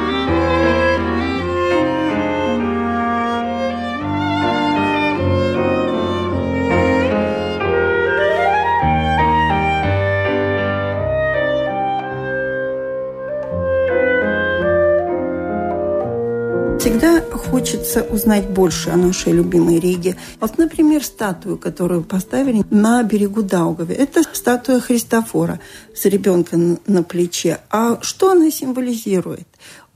Хочется 17.98 18.13
узнать 18.13 18.48
больше 18.48 18.89
о 18.89 18.98
нашей 18.98 19.34
любимой 19.34 19.80
Риге. 19.80 20.16
Вот, 20.39 20.58
например, 20.58 21.04
статую, 21.04 21.58
которую 21.58 22.04
поставили 22.04 22.63
на 22.70 23.04
берегу 23.04 23.42
Даугаве. 23.42 23.96
Это 23.96 24.24
статуя 24.34 24.80
Христофора 24.80 25.60
с 25.96 26.06
ребенком 26.06 26.80
на 26.88 27.04
плече. 27.04 27.60
А 27.70 28.00
что 28.01 28.32
она 28.32 28.51
символизирует? 28.51 29.48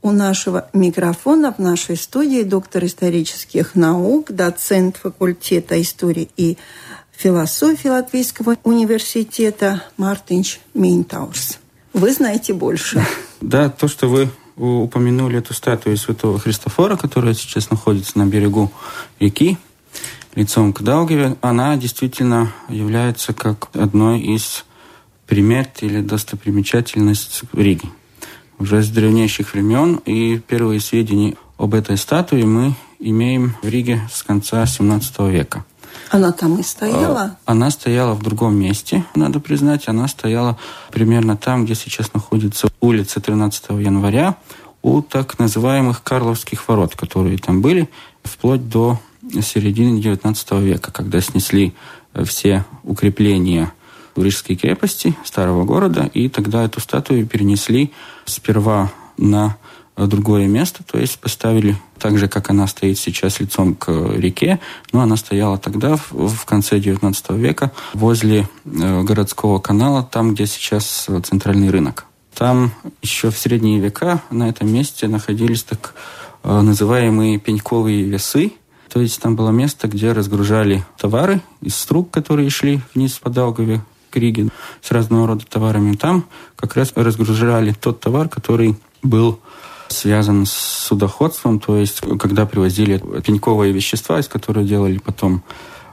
У 0.02 0.10
нашего 0.10 0.68
микрофона 0.72 1.52
в 1.52 1.60
нашей 1.60 1.96
студии 1.96 2.42
доктор 2.42 2.84
исторических 2.84 3.76
наук, 3.76 4.32
доцент 4.32 4.96
факультета 4.96 5.80
истории 5.80 6.28
и 6.36 6.58
философии 7.12 7.88
Латвийского 7.88 8.56
университета 8.64 9.82
Мартинч 9.96 10.58
Мейнтаурс. 10.74 11.58
Вы 11.92 12.12
знаете 12.12 12.52
больше. 12.52 13.04
Да, 13.40 13.70
то, 13.70 13.86
что 13.86 14.08
вы 14.08 14.28
упомянули 14.56 15.38
эту 15.38 15.54
статую 15.54 15.96
святого 15.96 16.38
Христофора, 16.38 16.96
которая 16.96 17.34
сейчас 17.34 17.70
находится 17.70 18.18
на 18.18 18.26
берегу 18.26 18.70
реки, 19.18 19.58
лицом 20.34 20.72
к 20.72 20.82
Даугаве, 20.82 21.36
она 21.40 21.76
действительно 21.76 22.52
является 22.68 23.32
как 23.32 23.68
одной 23.74 24.20
из 24.20 24.64
примет 25.26 25.82
или 25.82 26.00
достопримечательностей 26.00 27.48
Риги. 27.52 27.88
уже 28.58 28.82
с 28.82 28.88
древнейших 28.90 29.54
времен, 29.54 29.96
и 30.04 30.38
первые 30.38 30.80
сведения 30.80 31.36
об 31.58 31.74
этой 31.74 31.96
статуе 31.96 32.44
мы 32.44 32.74
имеем 32.98 33.56
в 33.62 33.68
Риге 33.68 34.02
с 34.12 34.22
конца 34.22 34.64
17 34.66 35.18
века. 35.32 35.64
Она 36.12 36.30
там 36.30 36.60
и 36.60 36.62
стояла? 36.62 37.38
А, 37.46 37.52
она 37.52 37.70
стояла 37.70 38.12
в 38.12 38.22
другом 38.22 38.54
месте, 38.54 39.04
надо 39.14 39.40
признать. 39.40 39.88
Она 39.88 40.06
стояла 40.08 40.58
примерно 40.90 41.38
там, 41.38 41.64
где 41.64 41.74
сейчас 41.74 42.12
находится 42.12 42.68
улица 42.80 43.18
13 43.18 43.70
января, 43.70 44.36
у 44.82 45.00
так 45.00 45.38
называемых 45.38 46.02
Карловских 46.02 46.68
ворот, 46.68 46.94
которые 46.96 47.38
там 47.38 47.62
были 47.62 47.88
вплоть 48.24 48.68
до 48.68 49.00
середины 49.40 50.00
XIX 50.00 50.62
века, 50.62 50.92
когда 50.92 51.22
снесли 51.22 51.72
все 52.24 52.66
укрепления 52.82 53.72
Рижской 54.14 54.56
крепости, 54.56 55.16
старого 55.24 55.64
города, 55.64 56.10
и 56.12 56.28
тогда 56.28 56.64
эту 56.64 56.80
статую 56.80 57.26
перенесли 57.26 57.90
сперва 58.26 58.92
на 59.16 59.56
другое 59.96 60.46
место, 60.46 60.82
то 60.84 60.98
есть 60.98 61.18
поставили 61.18 61.76
так 61.98 62.18
же, 62.18 62.28
как 62.28 62.50
она 62.50 62.66
стоит 62.66 62.98
сейчас 62.98 63.40
лицом 63.40 63.74
к 63.74 63.90
реке, 63.90 64.58
но 64.92 65.00
она 65.00 65.16
стояла 65.16 65.58
тогда, 65.58 65.96
в 66.10 66.44
конце 66.44 66.78
XIX 66.78 67.38
века, 67.38 67.72
возле 67.94 68.48
э, 68.64 69.02
городского 69.02 69.58
канала, 69.58 70.02
там, 70.02 70.34
где 70.34 70.46
сейчас 70.46 71.08
центральный 71.24 71.70
рынок. 71.70 72.06
Там 72.34 72.72
еще 73.02 73.30
в 73.30 73.38
средние 73.38 73.78
века 73.78 74.22
на 74.30 74.48
этом 74.48 74.72
месте 74.72 75.06
находились 75.06 75.62
так 75.62 75.94
э, 76.42 76.60
называемые 76.60 77.38
пеньковые 77.38 78.04
весы, 78.04 78.52
то 78.92 79.00
есть 79.00 79.20
там 79.20 79.36
было 79.36 79.50
место, 79.50 79.88
где 79.88 80.12
разгружали 80.12 80.84
товары 80.98 81.40
из 81.60 81.76
струк, 81.76 82.10
которые 82.10 82.50
шли 82.50 82.80
вниз 82.94 83.18
по 83.18 83.30
Даугаве 83.30 83.82
к 84.10 84.16
Риге 84.16 84.48
с 84.82 84.90
разного 84.90 85.26
рода 85.26 85.46
товарами. 85.46 85.96
Там 85.96 86.26
как 86.56 86.76
раз 86.76 86.92
разгружали 86.94 87.72
тот 87.72 88.00
товар, 88.00 88.28
который 88.28 88.76
был 89.02 89.40
связан 89.92 90.46
с 90.46 90.52
судоходством, 90.52 91.60
то 91.60 91.76
есть 91.76 92.00
когда 92.18 92.46
привозили 92.46 92.98
пеньковые 93.22 93.72
вещества, 93.72 94.18
из 94.18 94.28
которых 94.28 94.66
делали 94.66 94.98
потом 94.98 95.42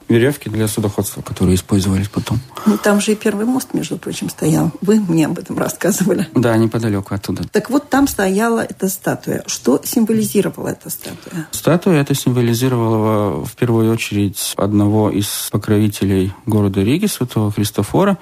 веревки 0.10 0.50
для 0.50 0.68
судоходства, 0.68 1.22
которые 1.22 1.56
использовались 1.56 2.10
потом. 2.10 2.39
Ну, 2.65 2.77
там 2.77 3.00
же 3.00 3.13
и 3.13 3.15
первый 3.15 3.46
мост, 3.46 3.74
между 3.74 3.98
прочим, 3.98 4.29
стоял. 4.29 4.72
Вы 4.82 5.00
мне 5.00 5.27
об 5.27 5.38
этом 5.38 5.58
рассказывали. 5.58 6.27
Да, 6.34 6.58
неподалеку 6.58 7.13
оттуда. 7.13 7.48
Так 7.48 7.70
вот, 7.70 7.89
там 7.89 8.08
стояла 8.08 8.62
эта 8.62 8.89
статуя. 8.89 9.44
Что 9.46 9.79
символизировала 9.84 10.70
эта 10.70 10.89
статуя? 10.89 11.48
Статуя 11.51 12.01
это 12.01 12.15
символизировала 12.15 13.46
в 13.46 13.56
первую 13.56 13.94
очередь 13.94 14.53
одного 14.58 15.12
из 15.12 15.50
покровителей 15.51 16.34
города 16.48 16.82
Риги, 16.82 17.06
святого 17.06 17.51
Христофора. 17.51 18.18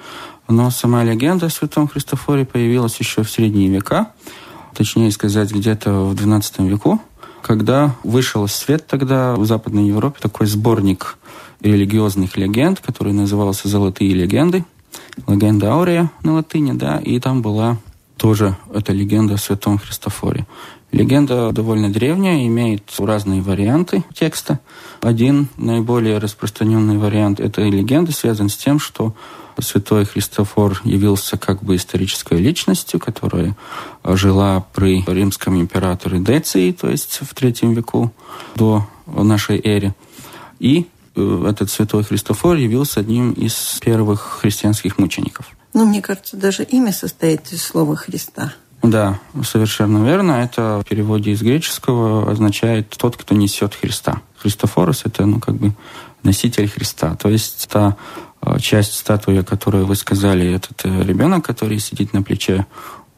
Но 0.46 0.70
сама 0.70 1.04
легенда 1.04 1.46
о 1.46 1.50
святом 1.50 1.88
Христофоре 1.88 2.44
появилась 2.44 2.96
еще 3.00 3.22
в 3.22 3.30
средние 3.30 3.68
века 3.68 4.12
точнее 4.78 5.10
сказать, 5.10 5.50
где-то 5.50 6.04
в 6.04 6.14
XII 6.14 6.68
веку, 6.68 7.02
когда 7.42 7.96
вышел 8.04 8.46
в 8.46 8.52
свет 8.52 8.86
тогда 8.86 9.34
в 9.34 9.44
Западной 9.44 9.88
Европе 9.88 10.18
такой 10.20 10.46
сборник 10.46 11.18
религиозных 11.60 12.36
легенд, 12.36 12.78
который 12.78 13.12
назывался 13.12 13.66
«Золотые 13.66 14.14
легенды», 14.14 14.64
легенда 15.26 15.72
Аурия 15.72 16.12
на 16.22 16.34
латыни, 16.34 16.72
да, 16.72 16.98
и 16.98 17.18
там 17.18 17.42
была 17.42 17.78
тоже 18.16 18.56
эта 18.72 18.92
легенда 18.92 19.34
о 19.34 19.38
Святом 19.38 19.78
Христофоре. 19.78 20.46
Легенда 20.92 21.50
довольно 21.50 21.92
древняя, 21.92 22.46
имеет 22.46 22.84
разные 23.00 23.42
варианты 23.42 24.04
текста. 24.14 24.60
Один 25.00 25.48
наиболее 25.56 26.18
распространенный 26.18 26.98
вариант 26.98 27.40
этой 27.40 27.68
легенды 27.68 28.12
связан 28.12 28.48
с 28.48 28.56
тем, 28.56 28.78
что 28.78 29.12
святой 29.62 30.04
Христофор 30.04 30.80
явился 30.84 31.36
как 31.36 31.62
бы 31.62 31.76
исторической 31.76 32.38
личностью, 32.38 33.00
которая 33.00 33.56
жила 34.04 34.64
при 34.74 35.04
римском 35.06 35.60
императоре 35.60 36.18
Деции, 36.18 36.72
то 36.72 36.88
есть 36.88 37.20
в 37.22 37.34
третьем 37.34 37.74
веку 37.74 38.12
до 38.54 38.86
нашей 39.06 39.60
эры. 39.60 39.94
И 40.58 40.86
э, 41.14 41.44
этот 41.48 41.70
святой 41.70 42.04
Христофор 42.04 42.56
явился 42.56 43.00
одним 43.00 43.32
из 43.32 43.78
первых 43.80 44.38
христианских 44.40 44.98
мучеников. 44.98 45.46
Ну, 45.74 45.84
мне 45.84 46.02
кажется, 46.02 46.36
даже 46.36 46.64
имя 46.64 46.92
состоит 46.92 47.52
из 47.52 47.62
слова 47.62 47.96
Христа. 47.96 48.52
Да, 48.82 49.20
совершенно 49.44 50.04
верно. 50.04 50.32
Это 50.32 50.80
в 50.84 50.88
переводе 50.88 51.32
из 51.32 51.42
греческого 51.42 52.30
означает 52.30 52.90
«тот, 52.90 53.16
кто 53.16 53.34
несет 53.34 53.74
Христа». 53.74 54.22
Христофорос– 54.38 55.02
это, 55.04 55.26
ну, 55.26 55.40
как 55.40 55.56
бы 55.56 55.72
носитель 56.22 56.68
Христа. 56.68 57.16
То 57.16 57.28
есть 57.28 57.68
та 57.70 57.88
э, 57.88 58.27
часть 58.60 58.94
статуи, 58.94 59.42
которую 59.42 59.86
вы 59.86 59.94
сказали, 59.94 60.54
этот 60.54 60.84
э, 60.84 61.02
ребенок, 61.02 61.44
который 61.44 61.78
сидит 61.78 62.12
на 62.12 62.22
плече 62.22 62.66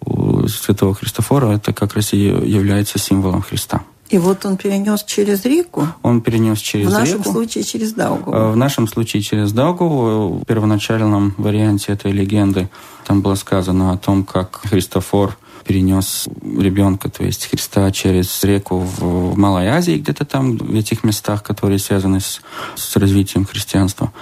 у 0.00 0.49
святого 0.49 0.95
Христофора, 0.95 1.53
это 1.53 1.73
как 1.73 1.95
раз 1.95 2.12
и 2.12 2.19
является 2.19 2.99
символом 2.99 3.43
Христа. 3.43 3.83
И 4.09 4.19
вот 4.19 4.45
он 4.45 4.57
перенес 4.57 5.05
через 5.05 5.45
реку? 5.45 5.87
Он 6.03 6.21
перенес 6.21 6.59
через 6.59 6.87
реку. 6.89 6.97
В 6.97 6.99
нашем 6.99 7.19
реку. 7.19 7.33
случае 7.33 7.65
через 7.65 7.93
Даугаву? 7.93 8.37
Э, 8.37 8.53
в 8.53 8.57
нашем 8.57 8.89
случае 8.89 9.23
через 9.23 9.53
Даугаву. 9.53 10.39
В 10.39 10.45
первоначальном 10.45 11.35
варианте 11.39 11.93
этой 11.93 12.11
легенды 12.11 12.69
там 13.07 13.23
было 13.23 13.37
сказано 13.37 13.93
о 13.93 13.99
том, 13.99 14.25
как 14.25 14.61
Христофор 14.65 15.37
перенес 15.65 16.29
ребенка, 16.43 17.09
то 17.09 17.23
есть 17.23 17.47
Христа, 17.49 17.90
через 17.92 18.42
реку 18.42 18.79
в 18.79 19.38
Малой 19.38 19.68
Азии, 19.68 19.99
где-то 19.99 20.25
там, 20.25 20.57
в 20.57 20.75
этих 20.75 21.05
местах, 21.05 21.44
которые 21.44 21.79
связаны 21.79 22.21
с, 22.21 22.40
с 22.75 22.97
развитием 22.97 23.44
христианства. 23.44 24.12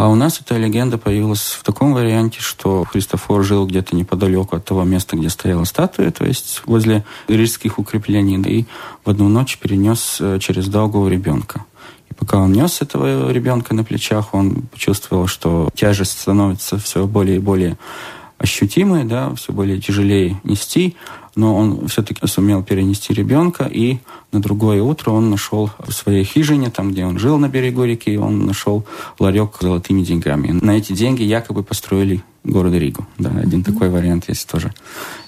А 0.00 0.08
у 0.08 0.14
нас 0.14 0.40
эта 0.40 0.56
легенда 0.56 0.96
появилась 0.96 1.42
в 1.42 1.62
таком 1.62 1.92
варианте, 1.92 2.40
что 2.40 2.84
Христофор 2.84 3.44
жил 3.44 3.66
где-то 3.66 3.94
неподалеку 3.94 4.56
от 4.56 4.64
того 4.64 4.82
места, 4.84 5.14
где 5.14 5.28
стояла 5.28 5.64
статуя, 5.64 6.10
то 6.10 6.24
есть 6.24 6.62
возле 6.64 7.04
рижских 7.28 7.78
укреплений, 7.78 8.40
и 8.40 8.64
в 9.04 9.10
одну 9.10 9.28
ночь 9.28 9.58
перенес 9.58 10.16
э, 10.18 10.38
через 10.40 10.68
Даугаву 10.68 11.06
ребенка. 11.06 11.66
И 12.08 12.14
пока 12.14 12.38
он 12.38 12.52
нес 12.52 12.80
этого 12.80 13.30
ребенка 13.30 13.74
на 13.74 13.84
плечах, 13.84 14.32
он 14.32 14.62
почувствовал, 14.72 15.26
что 15.26 15.68
тяжесть 15.74 16.18
становится 16.18 16.78
все 16.78 17.06
более 17.06 17.36
и 17.36 17.40
более 17.40 17.76
ощутимые, 18.38 19.04
да, 19.04 19.34
все 19.34 19.52
более 19.52 19.82
тяжелее 19.82 20.40
нести, 20.44 20.96
но 21.36 21.56
он 21.56 21.88
все-таки 21.88 22.26
сумел 22.26 22.62
перенести 22.62 23.14
ребенка, 23.14 23.64
и 23.64 23.98
на 24.32 24.40
другое 24.40 24.82
утро 24.82 25.10
он 25.10 25.30
нашел 25.30 25.70
в 25.78 25.92
своей 25.92 26.24
хижине, 26.24 26.70
там, 26.70 26.92
где 26.92 27.04
он 27.04 27.18
жил 27.18 27.38
на 27.38 27.48
берегу 27.48 27.84
реки, 27.84 28.16
он 28.16 28.46
нашел 28.46 28.84
ларек 29.18 29.56
с 29.58 29.62
золотыми 29.62 30.02
деньгами. 30.02 30.52
На 30.52 30.76
эти 30.76 30.92
деньги 30.92 31.22
якобы 31.22 31.62
построили 31.62 32.22
город 32.44 32.74
Ригу. 32.74 33.06
Да, 33.18 33.30
один 33.30 33.60
mm-hmm. 33.60 33.64
такой 33.64 33.90
вариант 33.90 34.28
есть 34.28 34.48
тоже. 34.48 34.72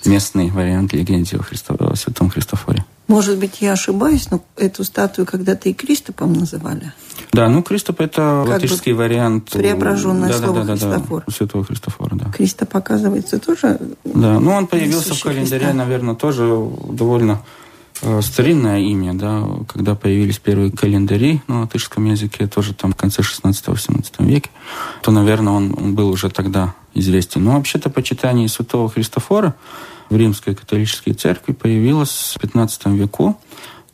Местный 0.05 0.51
вариант 0.51 0.93
легенды 0.93 1.37
о, 1.37 1.43
Христо... 1.43 1.75
о 1.75 1.95
Святом 1.97 2.31
Христофоре. 2.31 2.85
Может 3.09 3.38
быть, 3.38 3.61
я 3.61 3.73
ошибаюсь, 3.73 4.31
но 4.31 4.43
эту 4.57 4.85
статую 4.85 5.27
когда-то 5.27 5.69
и 5.69 5.73
Кристопом 5.73 6.33
называли. 6.33 6.93
Да, 7.33 7.49
ну 7.49 7.62
Кристоп 7.62 8.01
это 8.01 8.45
как 8.47 8.55
латышский 8.55 8.93
вариант. 8.93 9.51
Преображенное 9.51 10.29
да, 10.29 10.38
слово 10.38 10.61
да, 10.61 10.65
да, 10.65 10.73
Христофор. 10.73 11.25
Да, 11.27 11.33
Святого 11.33 11.65
Христофора, 11.65 12.15
да. 12.15 12.31
Кристоп, 12.31 12.77
оказывается, 12.77 13.38
тоже... 13.38 13.79
Да, 14.05 14.41
ну 14.41 14.53
он 14.53 14.67
появился 14.67 15.15
в 15.15 15.23
календаре, 15.23 15.67
Христа. 15.67 15.75
наверное, 15.75 16.15
тоже 16.15 16.43
довольно 16.88 17.43
э, 18.01 18.21
старинное 18.23 18.81
имя, 18.81 19.15
да, 19.15 19.47
когда 19.67 19.95
появились 19.95 20.38
первые 20.38 20.71
календари 20.71 21.43
на 21.49 21.61
латышском 21.62 22.05
языке, 22.07 22.47
тоже 22.47 22.73
там 22.75 22.93
в 22.93 22.97
конце 22.97 23.23
16-18 23.23 24.25
веке, 24.25 24.51
то, 25.03 25.11
наверное, 25.11 25.53
он, 25.53 25.75
он 25.77 25.95
был 25.95 26.09
уже 26.09 26.31
тогда 26.31 26.75
известен. 26.95 27.45
Но 27.45 27.53
вообще-то 27.57 27.91
почитание 27.91 28.49
святого 28.49 28.88
Христофора 28.88 29.55
в 30.12 30.16
римской 30.16 30.55
католической 30.55 31.12
церкви 31.12 31.53
появилось 31.53 32.35
в 32.37 32.40
15 32.40 32.87
веку. 32.87 33.38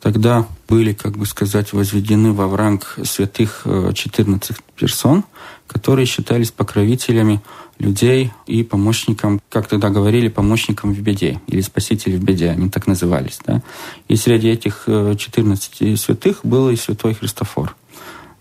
Тогда 0.01 0.45
были, 0.67 0.93
как 0.93 1.17
бы 1.17 1.25
сказать, 1.25 1.73
возведены 1.73 2.33
во 2.33 2.55
ранг 2.55 2.97
святых 3.03 3.65
14 3.93 4.51
э, 4.51 4.53
персон, 4.75 5.23
которые 5.67 6.05
считались 6.05 6.51
покровителями 6.51 7.41
людей 7.79 8.31
и 8.47 8.63
помощником, 8.63 9.41
как 9.49 9.67
тогда 9.67 9.89
говорили, 9.89 10.27
помощником 10.27 10.93
в 10.93 10.99
беде 10.99 11.41
или 11.47 11.61
спасителей 11.61 12.17
в 12.17 12.23
беде, 12.23 12.49
они 12.49 12.69
так 12.69 12.87
назывались. 12.87 13.39
Да? 13.45 13.61
И 14.07 14.15
среди 14.15 14.49
этих 14.49 14.83
14 14.85 15.81
э, 15.81 15.95
святых 15.95 16.39
был 16.43 16.69
и 16.69 16.75
святой 16.75 17.13
Христофор. 17.13 17.75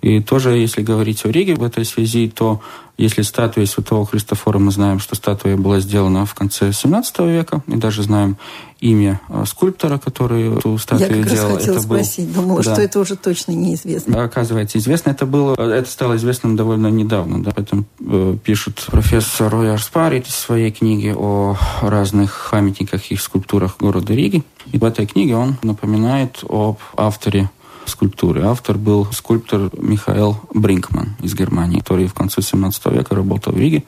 И 0.00 0.20
тоже, 0.20 0.56
если 0.56 0.82
говорить 0.82 1.24
о 1.24 1.30
Риге 1.30 1.54
в 1.54 1.62
этой 1.62 1.84
связи, 1.84 2.28
то 2.28 2.60
если 2.98 3.22
статуя 3.22 3.64
Святого 3.64 4.04
Христофора, 4.04 4.58
мы 4.58 4.72
знаем, 4.72 4.98
что 4.98 5.14
статуя 5.14 5.56
была 5.56 5.78
сделана 5.78 6.26
в 6.26 6.34
конце 6.34 6.72
17 6.72 7.18
века, 7.20 7.62
и 7.68 7.76
даже 7.76 8.02
знаем 8.02 8.36
имя 8.80 9.20
э, 9.28 9.44
скульптора, 9.46 9.98
который 9.98 10.56
эту 10.56 10.78
статую 10.78 11.18
Я 11.18 11.22
как 11.22 11.32
делал. 11.32 11.48
раз 11.48 11.58
хотела 11.58 11.74
это 11.76 11.82
спросить, 11.84 12.28
был... 12.28 12.42
думала, 12.42 12.62
да. 12.62 12.72
что 12.72 12.82
это 12.82 12.98
уже 12.98 13.14
точно 13.14 13.52
неизвестно. 13.52 14.24
Оказывается, 14.24 14.78
известно. 14.78 15.10
Это 15.10 15.26
было, 15.26 15.54
это 15.54 15.88
стало 15.88 16.16
известным 16.16 16.56
довольно 16.56 16.88
недавно. 16.88 17.42
Да. 17.42 17.52
Об 17.52 17.84
э, 18.00 18.36
пишет 18.42 18.84
профессор 18.90 19.50
Рой 19.50 19.72
Арспарит 19.72 20.26
в 20.26 20.34
своей 20.34 20.72
книге 20.72 21.14
о 21.16 21.56
разных 21.80 22.48
памятниках 22.50 23.12
и 23.12 23.16
скульптурах 23.16 23.78
города 23.78 24.12
Риги. 24.12 24.42
И 24.72 24.78
в 24.78 24.84
этой 24.84 25.06
книге 25.06 25.36
он 25.36 25.56
напоминает 25.62 26.40
об 26.48 26.78
авторе 26.96 27.48
скульптуры. 27.88 28.42
Автор 28.44 28.78
был 28.78 29.06
скульптор 29.12 29.70
Михаил 29.76 30.36
Бринкман 30.54 31.16
из 31.22 31.34
Германии, 31.34 31.80
который 31.80 32.06
в 32.06 32.14
конце 32.14 32.42
17 32.42 32.86
века 32.86 33.14
работал 33.14 33.52
в 33.52 33.58
Риге. 33.58 33.84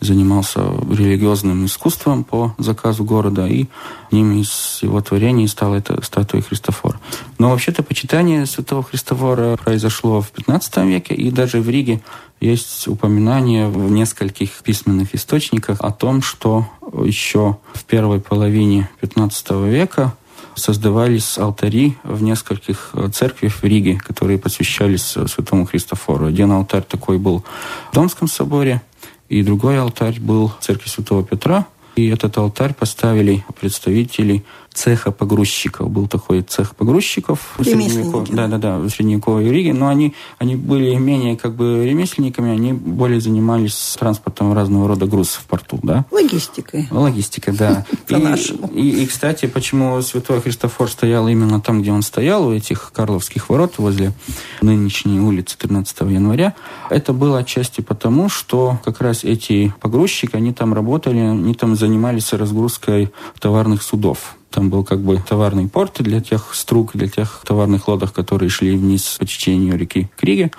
занимался 0.00 0.60
религиозным 0.90 1.64
искусством 1.64 2.22
по 2.22 2.54
заказу 2.58 3.04
города, 3.04 3.46
и 3.46 3.66
одним 4.08 4.40
из 4.40 4.80
его 4.82 5.00
творений 5.00 5.48
стала 5.48 5.76
эта 5.76 6.02
статуя 6.02 6.42
Христофора. 6.42 7.00
Но 7.38 7.50
вообще-то 7.50 7.82
почитание 7.82 8.44
святого 8.44 8.82
Христофора 8.82 9.56
произошло 9.56 10.20
в 10.20 10.30
15 10.32 10.76
веке, 10.84 11.14
и 11.14 11.30
даже 11.30 11.60
в 11.60 11.70
Риге 11.70 12.02
есть 12.40 12.86
упоминание 12.88 13.68
в 13.68 13.90
нескольких 13.90 14.50
письменных 14.62 15.14
источниках 15.14 15.80
о 15.80 15.90
том, 15.90 16.20
что 16.20 16.68
еще 17.04 17.56
в 17.72 17.84
первой 17.84 18.20
половине 18.20 18.90
15 19.00 19.50
века 19.66 20.14
создавались 20.56 21.38
алтари 21.38 21.96
в 22.02 22.22
нескольких 22.22 22.92
церквях 23.12 23.52
в 23.54 23.64
Риге, 23.64 23.98
которые 23.98 24.38
посвящались 24.38 25.02
святому 25.02 25.66
Христофору. 25.66 26.26
Один 26.26 26.50
алтарь 26.50 26.82
такой 26.82 27.18
был 27.18 27.44
в 27.92 27.94
Домском 27.94 28.26
соборе, 28.26 28.82
и 29.28 29.42
другой 29.42 29.78
алтарь 29.78 30.18
был 30.18 30.48
в 30.48 30.64
церкви 30.64 30.88
Святого 30.88 31.22
Петра. 31.22 31.66
И 31.96 32.08
этот 32.08 32.36
алтарь 32.36 32.74
поставили 32.74 33.44
представители 33.58 34.44
цеха 34.76 35.10
погрузчиков. 35.10 35.90
Был 35.90 36.06
такой 36.06 36.42
цех 36.42 36.76
погрузчиков 36.76 37.56
средневековой, 37.58 38.26
да, 38.30 38.46
да, 38.46 38.58
да, 38.58 38.78
в 38.78 38.90
средневековой 38.90 39.48
Риге, 39.48 39.72
но 39.72 39.88
они, 39.88 40.14
они 40.38 40.54
были 40.54 40.94
менее 40.96 41.36
как 41.36 41.54
бы 41.54 41.84
ремесленниками, 41.84 42.50
они 42.50 42.72
более 42.74 43.20
занимались 43.20 43.96
транспортом 43.98 44.52
разного 44.52 44.86
рода 44.86 45.06
грузов 45.06 45.42
в 45.42 45.46
порту, 45.46 45.80
да. 45.82 46.04
Логистикой. 46.10 46.86
Логистика, 46.90 47.52
да. 47.52 47.84
И, 48.08 48.80
и, 48.80 49.02
и, 49.02 49.06
кстати, 49.06 49.46
почему 49.46 50.00
Святой 50.02 50.40
Христофор 50.40 50.90
стоял 50.90 51.26
именно 51.28 51.60
там, 51.60 51.82
где 51.82 51.92
он 51.92 52.02
стоял, 52.02 52.46
у 52.46 52.52
этих 52.52 52.92
Карловских 52.92 53.48
ворот, 53.48 53.74
возле 53.78 54.12
нынешней 54.60 55.20
улицы 55.20 55.56
13 55.58 56.00
января, 56.02 56.54
это 56.90 57.12
было 57.12 57.38
отчасти 57.38 57.80
потому, 57.80 58.28
что 58.28 58.78
как 58.84 59.00
раз 59.00 59.24
эти 59.24 59.74
погрузчики, 59.80 60.36
они 60.36 60.52
там 60.52 60.74
работали, 60.74 61.18
они 61.18 61.54
там 61.54 61.76
занимались 61.76 62.32
разгрузкой 62.32 63.12
товарных 63.40 63.82
судов. 63.82 64.35
Там 64.50 64.70
был 64.70 64.84
как 64.84 65.00
бы 65.00 65.18
товарный 65.18 65.68
порт 65.68 65.96
для 65.98 66.20
тех 66.20 66.54
струк, 66.54 66.92
для 66.94 67.08
тех 67.08 67.42
товарных 67.44 67.88
лодок, 67.88 68.12
которые 68.12 68.48
шли 68.48 68.76
вниз 68.76 69.16
по 69.18 69.26
течению 69.26 69.76
реки 69.76 70.08
Криги. 70.16 70.50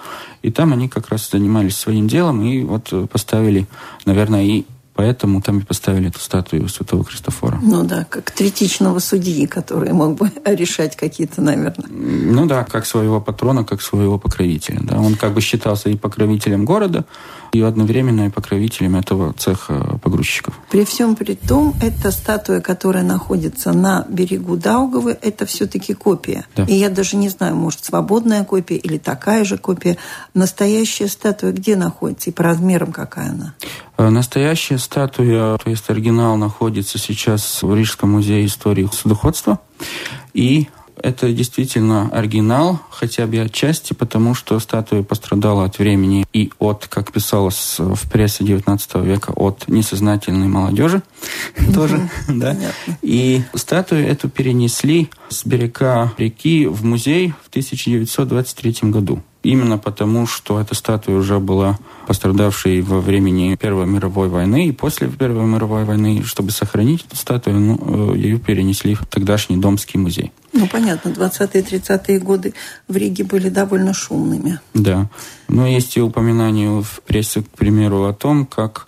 И 0.42 0.52
там 0.52 0.74
они 0.74 0.88
как 0.88 1.10
раз 1.10 1.30
занимались 1.30 1.78
своим 1.78 2.08
делом 2.08 2.44
и 2.44 2.64
вот 2.64 2.94
поставили, 3.10 3.68
наверное, 4.06 4.44
и 4.44 4.66
Поэтому 4.98 5.44
там 5.44 5.60
и 5.60 5.62
поставили 5.62 6.10
эту 6.10 6.20
статую 6.20 6.68
святого 6.70 7.04
Христофора. 7.04 7.60
Ну 7.62 7.84
да, 7.84 8.08
как 8.10 8.32
третичного 8.32 8.98
судьи, 8.98 9.46
который 9.46 9.94
мог 9.94 10.16
бы 10.16 10.32
решать 10.46 10.96
какие-то, 10.96 11.40
наверное. 11.40 11.88
Ну 11.88 12.48
да, 12.48 12.64
как 12.64 12.88
своего 12.88 13.22
патрона, 13.22 13.64
как 13.64 13.84
своего 13.84 14.18
покровителя. 14.18 14.80
Да. 14.82 15.00
Он 15.00 15.14
как 15.14 15.36
бы 15.36 15.42
считался 15.42 15.90
и 15.90 15.96
покровителем 15.96 16.66
города, 16.66 17.06
и 17.52 17.62
одновременно 17.62 18.26
и 18.26 18.30
покровителем 18.30 18.96
этого 18.96 19.34
цеха 19.34 20.00
погрузчиков. 20.02 20.60
При 20.72 20.84
всем 20.84 21.16
при 21.16 21.36
том, 21.36 21.76
эта 21.80 22.10
статуя, 22.10 22.60
которая 22.60 23.04
находится 23.04 23.74
на 23.74 24.04
берегу 24.10 24.58
Даугавы, 24.58 25.16
это 25.22 25.46
все-таки 25.46 25.94
копия. 25.94 26.46
Да. 26.56 26.64
И 26.64 26.74
я 26.74 26.90
даже 26.90 27.18
не 27.18 27.30
знаю, 27.30 27.56
может, 27.56 27.86
свободная 27.86 28.44
копия 28.44 28.78
или 28.78 28.98
такая 28.98 29.46
же 29.46 29.60
копия. 29.60 29.98
Настоящая 30.34 31.08
статуя 31.08 31.52
где 31.52 31.76
находится 31.76 32.32
и 32.32 32.34
по 32.34 32.42
размерам 32.42 32.92
какая 32.92 33.30
она? 33.30 33.54
Э, 33.98 34.10
настоящая 34.10 34.78
статуя, 34.78 35.58
то 35.58 35.70
есть 35.70 35.90
оригинал, 35.90 36.38
находится 36.38 36.98
сейчас 36.98 37.64
в 37.64 37.76
Рижском 37.76 38.12
музее 38.12 38.46
истории 38.46 38.88
судоходства. 38.92 39.60
И 40.34 40.68
это 41.02 41.32
действительно 41.32 42.10
оригинал, 42.12 42.80
хотя 42.90 43.28
бы 43.28 43.40
отчасти, 43.40 43.94
потому 43.94 44.34
что 44.34 44.60
статуя 44.60 45.04
пострадала 45.04 45.66
от 45.66 45.78
времени 45.80 46.26
и 46.34 46.52
от, 46.60 46.88
как 46.88 47.12
писалось 47.12 47.76
в 47.78 48.10
прессе 48.10 48.44
XIX 48.44 49.06
века, 49.06 49.32
от 49.32 49.68
несознательной 49.68 50.48
молодежи 50.48 51.02
тоже. 51.74 52.10
да. 52.28 52.56
И 53.02 53.44
статую 53.54 54.08
эту 54.08 54.30
перенесли 54.30 55.10
с 55.30 55.46
берега 55.46 56.14
реки 56.18 56.68
в 56.68 56.84
музей 56.84 57.34
в 57.44 57.50
1923 57.50 58.90
году. 58.90 59.22
Именно 59.48 59.78
потому, 59.78 60.28
что 60.28 60.60
эта 60.60 60.76
статуя 60.76 61.16
уже 61.16 61.40
была 61.40 61.80
пострадавшей 62.06 62.82
во 62.82 63.00
времени 63.00 63.56
Первой 63.56 63.86
мировой 63.86 64.28
войны 64.28 64.68
и 64.68 64.74
после 64.74 65.08
Первой 65.08 65.46
мировой 65.46 65.86
войны. 65.86 66.22
Чтобы 66.26 66.52
сохранить 66.52 67.06
эту 67.06 67.16
статую, 67.16 67.58
ну, 67.58 68.14
э, 68.14 68.18
ее 68.18 68.40
перенесли 68.40 68.96
в 68.96 69.06
тогдашний 69.06 69.56
Домский 69.56 70.02
музей. 70.02 70.34
Ну, 70.52 70.68
понятно, 70.68 71.12
20-е 71.12 71.62
30-е 71.62 72.20
годы 72.20 72.56
в 72.90 72.98
Риге 72.98 73.24
были 73.24 73.48
довольно 73.48 73.94
шумными. 73.94 74.60
Да. 74.74 75.08
Но 75.48 75.66
есть 75.66 75.96
и 75.96 76.02
упоминания 76.02 76.82
в 76.82 77.02
прессе, 77.06 77.42
к 77.42 77.48
примеру, 77.48 78.04
о 78.04 78.14
том, 78.14 78.46
как 78.46 78.88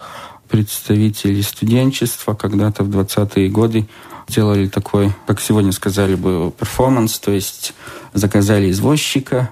представители 0.49 1.39
студенчества 1.39 2.33
когда-то 2.33 2.83
в 2.83 2.89
20-е 2.89 3.49
годы 3.49 3.87
сделали 4.27 4.67
такой, 4.67 5.13
как 5.25 5.39
сегодня 5.39 5.71
сказали 5.71 6.15
бы, 6.15 6.51
перформанс, 6.51 7.17
то 7.19 7.31
есть 7.31 7.73
заказали 8.13 8.69
извозчика, 8.69 9.49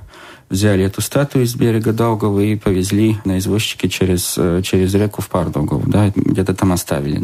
взяли 0.50 0.86
эту 0.86 1.02
статую 1.02 1.46
из 1.46 1.56
берега 1.56 1.92
Долгова 1.92 2.40
и 2.40 2.56
повезли 2.56 3.18
на 3.26 3.38
извозчике 3.38 3.90
через, 3.90 4.36
э, 4.38 4.62
через 4.64 4.94
реку 4.94 5.22
в 5.22 5.30
Пардолгову, 5.30 5.84
да, 5.88 6.12
где-то 6.16 6.54
там 6.54 6.72
оставили 6.72 7.24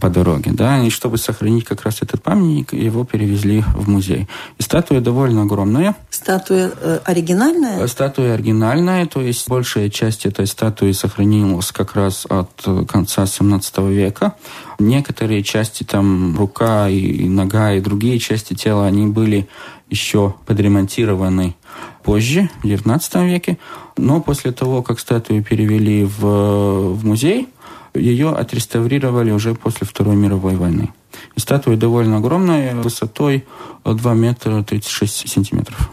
по 0.00 0.08
дороге, 0.08 0.50
да, 0.52 0.82
и 0.82 0.90
чтобы 0.90 1.18
сохранить 1.18 1.64
как 1.64 1.82
раз 1.82 2.02
этот 2.02 2.22
памятник, 2.22 2.72
его 2.72 3.04
перевезли 3.04 3.62
в 3.74 3.88
музей. 3.88 4.28
И 4.58 4.62
статуя 4.62 5.00
довольно 5.00 5.42
огромная. 5.42 5.94
Статуя 6.10 6.72
э, 6.80 6.98
оригинальная? 7.04 7.84
Э, 7.84 7.88
статуя 7.88 8.34
оригинальная, 8.34 9.06
то 9.06 9.20
есть 9.20 9.48
большая 9.48 9.88
часть 9.88 10.26
этой 10.26 10.46
статуи 10.46 10.92
сохранилась 10.92 11.70
как 11.70 11.94
раз 11.94 12.26
от 12.28 12.50
конца 12.88 13.26
17 13.26 13.78
века. 13.78 14.34
Некоторые 14.78 15.42
части, 15.42 15.84
там 15.84 16.36
рука 16.36 16.88
и 16.88 17.28
нога 17.28 17.72
и 17.72 17.80
другие 17.80 18.18
части 18.18 18.54
тела, 18.54 18.86
они 18.86 19.06
были 19.06 19.48
еще 19.90 20.34
подремонтированы 20.46 21.56
позже, 22.02 22.50
в 22.62 22.66
XIX 22.66 23.26
веке. 23.26 23.58
Но 23.96 24.20
после 24.20 24.52
того, 24.52 24.82
как 24.82 25.00
статую 25.00 25.42
перевели 25.42 26.04
в, 26.04 26.94
в 26.94 27.04
музей, 27.04 27.48
ее 27.94 28.30
отреставрировали 28.30 29.30
уже 29.30 29.54
после 29.54 29.86
Второй 29.86 30.16
мировой 30.16 30.56
войны. 30.56 30.92
И 31.34 31.40
статуя 31.40 31.76
довольно 31.76 32.18
огромная, 32.18 32.74
высотой 32.74 33.44
2 33.84 34.14
метра 34.14 34.62
36 34.62 35.28
сантиметров. 35.28 35.90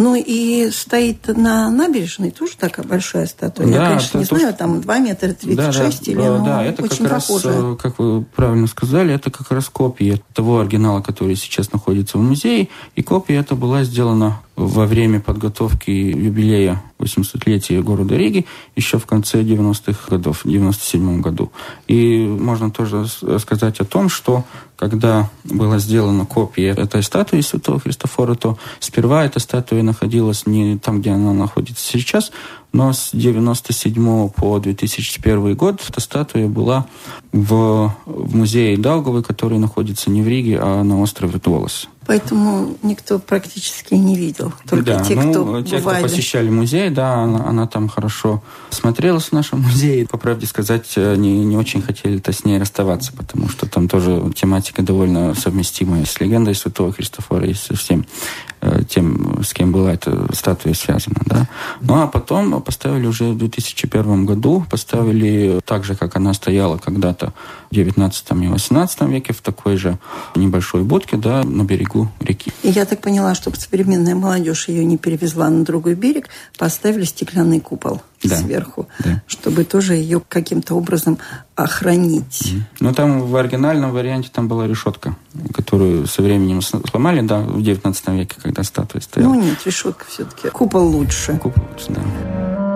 Ну 0.00 0.14
и 0.14 0.70
стоит 0.70 1.26
на 1.26 1.68
набережной 1.72 2.30
тоже 2.30 2.52
такая 2.56 2.86
большая 2.86 3.26
статуя. 3.26 3.66
Да, 3.66 3.72
Я, 3.72 3.88
конечно, 3.88 4.18
не 4.18 4.26
то, 4.26 4.38
знаю, 4.38 4.54
там 4.54 4.80
2 4.80 4.98
метра 5.00 5.32
36 5.32 5.56
да, 5.56 5.66
да, 5.66 6.12
или 6.12 6.20
да, 6.20 6.38
да, 6.38 6.64
это 6.64 6.84
очень 6.84 7.04
как 7.04 7.14
похоже. 7.14 7.48
раз, 7.48 7.78
как 7.82 7.98
вы 7.98 8.22
правильно 8.22 8.68
сказали, 8.68 9.12
это 9.12 9.32
как 9.32 9.50
раз 9.50 9.68
копия 9.68 10.20
того 10.34 10.60
оригинала, 10.60 11.00
который 11.00 11.34
сейчас 11.34 11.72
находится 11.72 12.16
в 12.16 12.20
музее. 12.20 12.68
И 12.94 13.02
копия 13.02 13.38
эта 13.38 13.56
была 13.56 13.82
сделана 13.82 14.40
во 14.58 14.86
время 14.86 15.20
подготовки 15.20 15.90
юбилея 15.90 16.82
800-летия 16.98 17.80
города 17.80 18.16
Риги 18.16 18.44
еще 18.74 18.98
в 18.98 19.06
конце 19.06 19.42
90-х 19.42 20.10
годов, 20.10 20.44
в 20.44 20.48
97 20.48 21.20
году. 21.20 21.52
И 21.86 22.26
можно 22.26 22.68
тоже 22.72 23.06
сказать 23.38 23.78
о 23.78 23.84
том, 23.84 24.08
что 24.08 24.44
когда 24.76 25.30
была 25.44 25.78
сделана 25.78 26.26
копия 26.26 26.70
этой 26.70 27.04
статуи 27.04 27.40
Святого 27.40 27.78
Христофора, 27.78 28.34
то 28.34 28.58
сперва 28.80 29.24
эта 29.24 29.38
статуя 29.38 29.84
находилась 29.84 30.44
не 30.46 30.76
там, 30.76 31.00
где 31.00 31.10
она 31.10 31.32
находится 31.32 31.84
сейчас, 31.84 32.32
но 32.72 32.92
с 32.92 33.10
97 33.12 34.28
по 34.28 34.58
2001 34.58 35.54
год 35.54 35.80
эта 35.88 36.00
статуя 36.00 36.48
была 36.48 36.86
в, 37.32 37.94
в 38.06 38.36
музее 38.36 38.76
Даугавы, 38.76 39.22
который 39.22 39.58
находится 39.58 40.10
не 40.10 40.22
в 40.22 40.28
Риге, 40.28 40.58
а 40.60 40.82
на 40.82 41.00
острове 41.00 41.38
Туолос. 41.38 41.88
Поэтому 42.08 42.74
никто 42.82 43.18
практически 43.18 43.92
не 43.92 44.16
видел. 44.16 44.54
Только 44.66 44.84
да, 44.94 45.04
те, 45.04 45.14
ну, 45.14 45.30
кто 45.30 45.62
те, 45.62 45.76
бывали. 45.76 45.98
кто 45.98 46.08
посещали 46.08 46.48
музей, 46.48 46.88
да, 46.88 47.16
она, 47.16 47.46
она 47.46 47.66
там 47.66 47.90
хорошо 47.90 48.42
смотрелась 48.70 49.24
в 49.24 49.32
нашем 49.32 49.60
музее. 49.60 50.06
По 50.06 50.16
правде 50.16 50.46
сказать, 50.46 50.96
не, 50.96 51.44
не 51.44 51.58
очень 51.58 51.82
хотели-то 51.82 52.32
с 52.32 52.46
ней 52.46 52.58
расставаться, 52.58 53.12
потому 53.12 53.50
что 53.50 53.68
там 53.68 53.88
тоже 53.88 54.32
тематика 54.34 54.80
довольно 54.80 55.34
совместимая 55.34 56.06
с 56.06 56.18
легендой 56.18 56.54
Святого 56.54 56.94
Христофора 56.94 57.46
и 57.46 57.52
со 57.52 57.76
всем 57.76 58.00
э, 58.00 58.47
тем, 58.88 59.42
с 59.42 59.52
кем 59.52 59.72
была 59.72 59.92
эта 59.92 60.34
статуя 60.34 60.74
связана. 60.74 61.16
Да. 61.26 61.48
Ну 61.80 62.02
а 62.02 62.06
потом 62.06 62.60
поставили 62.62 63.06
уже 63.06 63.24
в 63.24 63.38
2001 63.38 64.26
году, 64.26 64.64
поставили 64.70 65.60
так 65.64 65.84
же, 65.84 65.94
как 65.94 66.16
она 66.16 66.34
стояла 66.34 66.78
когда-то 66.78 67.32
в 67.70 67.74
19 67.74 68.30
и 68.30 68.46
18 68.48 69.00
веке, 69.02 69.32
в 69.32 69.40
такой 69.40 69.76
же 69.76 69.98
небольшой 70.34 70.82
будке, 70.82 71.16
да, 71.16 71.42
на 71.44 71.62
берегу 71.62 72.08
реки. 72.20 72.52
И 72.62 72.70
я 72.70 72.84
так 72.84 73.00
поняла, 73.00 73.34
чтобы 73.34 73.56
современная 73.56 74.14
молодежь 74.14 74.68
ее 74.68 74.84
не 74.84 74.98
перевезла 74.98 75.48
на 75.48 75.64
другой 75.64 75.94
берег, 75.94 76.28
поставили 76.56 77.04
стеклянный 77.04 77.60
купол 77.60 78.02
да. 78.22 78.36
сверху, 78.36 78.88
да. 79.00 79.22
чтобы 79.26 79.64
тоже 79.64 79.94
ее 79.94 80.22
каким-то 80.26 80.74
образом 80.74 81.18
охранить. 81.54 82.54
Ну, 82.80 82.92
там 82.94 83.22
в 83.22 83.36
оригинальном 83.36 83.92
варианте 83.92 84.30
там 84.32 84.48
была 84.48 84.66
решетка, 84.66 85.16
которую 85.54 86.06
со 86.06 86.22
временем 86.22 86.62
сломали, 86.62 87.20
да, 87.20 87.40
в 87.40 87.62
19 87.62 88.08
веке, 88.08 88.36
когда 88.42 88.62
статуя 88.62 89.00
стояла. 89.00 89.32
Ну, 89.32 89.40
нет, 89.40 89.58
решетка 89.64 90.04
все-таки. 90.08 90.48
Купол 90.48 90.86
лучше. 90.86 91.38
Купол 91.38 91.62
лучше, 91.72 91.86
да. 91.90 92.67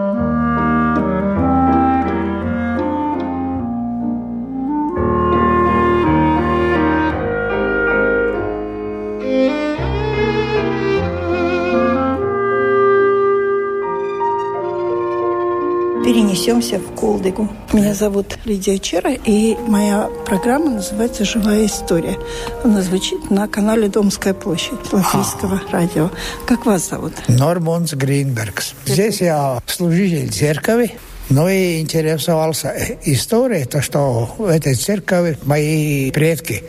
Перенесемся 16.12 16.79
в 16.79 16.94
Колдыгу. 16.94 17.48
Меня 17.72 17.94
зовут 17.94 18.37
Лидия 18.44 18.79
Чера, 18.79 19.14
и 19.14 19.57
моя 19.66 20.11
программа 20.27 20.72
называется 20.72 21.25
«Живая 21.25 21.64
история». 21.64 22.18
Она 22.62 22.83
звучит 22.83 23.31
на 23.31 23.48
канале 23.48 23.88
«Домская 23.88 24.35
площадь» 24.35 24.92
Латвийского 24.92 25.62
а. 25.68 25.72
радио. 25.72 26.11
Как 26.46 26.66
вас 26.66 26.90
зовут? 26.90 27.14
Нормунс 27.29 27.94
Гринбергс. 27.94 28.75
Здесь 28.85 29.22
я 29.22 29.62
служитель 29.64 30.31
церкви. 30.31 30.98
Ну 31.31 31.48
и 31.48 31.81
интересовался 31.81 32.75
историей, 33.07 33.64
то, 33.64 33.81
что 33.81 34.35
в 34.37 34.44
этой 34.44 34.75
церкви 34.75 35.38
мои 35.44 36.11
предки 36.11 36.62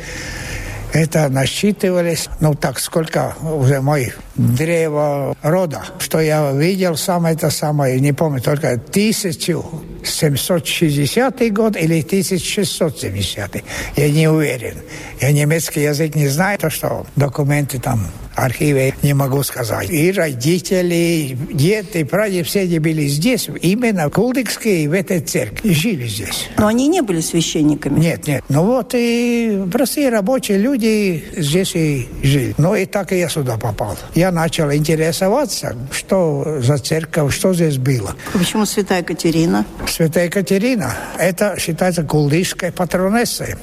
это 0.93 1.27
насчитывались, 1.27 2.29
ну 2.39 2.53
так, 2.53 2.79
сколько 2.79 3.35
уже 3.41 3.81
мой 3.81 4.13
древо 4.35 5.35
рода, 5.41 5.81
что 5.99 6.21
я 6.21 6.51
видел 6.51 6.95
сам 6.95 7.25
это 7.25 7.49
самое, 7.49 7.99
не 7.99 8.13
помню, 8.13 8.39
только 8.41 8.73
1760 8.73 11.51
год 11.51 11.75
или 11.75 12.01
1670, 12.01 13.63
я 13.95 14.09
не 14.09 14.27
уверен. 14.27 14.77
Я 15.19 15.31
немецкий 15.31 15.81
язык 15.81 16.13
не 16.15 16.27
знаю, 16.27 16.59
то 16.59 16.69
что 16.69 17.07
документы 17.15 17.79
там 17.79 18.05
архиве 18.35 18.93
не 19.01 19.13
могу 19.13 19.43
сказать. 19.43 19.89
И 19.89 20.11
родители, 20.11 21.37
дед 21.51 21.95
и 21.95 22.03
прадед 22.03 22.47
все 22.47 22.61
они 22.61 22.79
были 22.79 23.07
здесь, 23.07 23.49
именно 23.61 24.09
кулдыкские, 24.09 24.89
в 24.89 24.93
этой 24.93 25.19
церкви, 25.19 25.73
жили 25.73 26.07
здесь. 26.07 26.49
Но 26.57 26.67
они 26.67 26.87
не 26.87 27.01
были 27.01 27.21
священниками? 27.21 27.99
Нет, 27.99 28.27
нет. 28.27 28.43
Ну 28.49 28.65
вот 28.65 28.93
и 28.95 29.63
простые 29.71 30.09
рабочие 30.09 30.57
люди 30.57 31.23
здесь 31.35 31.75
и 31.75 32.07
жили. 32.21 32.55
Ну 32.57 32.75
и 32.75 32.85
так 32.85 33.11
и 33.11 33.19
я 33.19 33.29
сюда 33.29 33.57
попал. 33.57 33.97
Я 34.15 34.31
начал 34.31 34.71
интересоваться, 34.71 35.75
что 35.91 36.59
за 36.61 36.77
церковь, 36.77 37.33
что 37.33 37.53
здесь 37.53 37.77
было. 37.77 38.15
Почему 38.33 38.65
Святая 38.65 39.03
Катерина? 39.03 39.65
Святая 39.87 40.29
Катерина, 40.29 40.93
это 41.17 41.55
считается 41.59 42.03
кулдышской 42.03 42.71
патронессой 42.71 43.55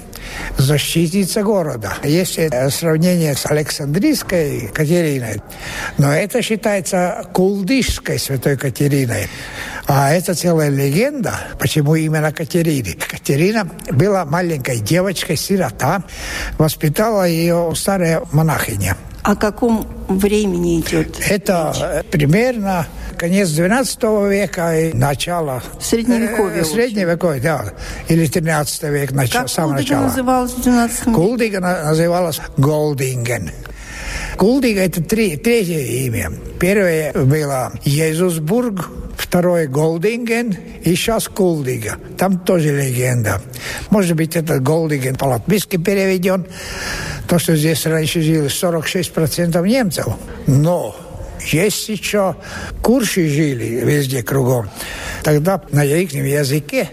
защитница 0.59 1.43
города. 1.43 1.93
Есть 2.05 2.39
сравнение 2.71 3.35
с 3.35 3.47
Александрийской 3.47 4.69
Катериной, 4.69 5.41
но 5.99 6.13
это 6.13 6.43
считается 6.43 7.25
кулдышской 7.33 8.19
святой 8.19 8.57
Катериной. 8.57 9.29
А 9.87 10.13
это 10.13 10.35
целая 10.35 10.69
легенда, 10.69 11.35
почему 11.59 11.97
именно 11.97 12.33
Катерины. 12.33 12.95
Катерина 12.95 13.69
была 13.91 14.25
маленькой 14.25 14.79
девочкой, 14.79 15.37
сирота, 15.37 16.03
воспитала 16.59 17.27
ее 17.27 17.73
старая 17.75 18.23
монахиня. 18.33 18.97
О 19.23 19.37
каком 19.37 19.87
времени 20.09 20.81
идет? 20.81 21.19
Это 21.29 21.73
речь? 21.75 22.11
примерно 22.11 22.87
конец 23.19 23.51
12 23.51 24.03
века 24.31 24.79
и 24.79 24.93
начало... 24.95 25.63
Средневековье. 25.79 26.63
Э, 26.63 26.65
средневековье, 26.65 27.43
да. 27.43 27.65
Или 28.09 28.27
13 28.27 28.83
век, 28.85 29.13
нач... 29.13 29.31
как 29.31 29.51
самое 29.51 29.83
начало. 29.83 30.05
называлась 30.05 30.53
в 30.53 30.63
12 30.63 31.07
веке? 31.07 31.13
Кулдига 31.13 31.61
называлась 31.61 32.41
Голдинген. 32.57 33.51
Кулдига– 34.41 34.81
это 34.87 35.03
три, 35.03 35.37
третье 35.37 35.81
имя. 36.07 36.33
Первое 36.59 37.13
было 37.13 37.75
Иисусбург, 37.85 38.89
второе 39.19 39.69
Голдинген 39.69 40.57
и 40.83 40.95
сейчас 40.95 41.29
Кулдига. 41.29 41.99
Там 42.17 42.39
тоже 42.39 42.75
легенда. 42.75 43.43
Может 43.91 44.17
быть, 44.17 44.37
это 44.37 44.59
Голдинген 44.59 45.17
по-латвийски 45.17 45.77
переведен. 45.77 46.47
То, 47.29 47.39
что 47.39 47.55
здесь 47.55 47.85
раньше 47.85 48.23
жили 48.23 48.47
46% 48.47 49.63
немцев. 49.69 50.07
Но 50.47 50.97
есть 51.53 51.91
еще 51.91 52.35
курши 52.81 53.29
жили 53.29 53.85
везде 53.85 54.23
кругом. 54.23 54.71
Тогда 55.23 55.61
на 55.71 55.85
их 55.85 56.13
языке 56.15 56.89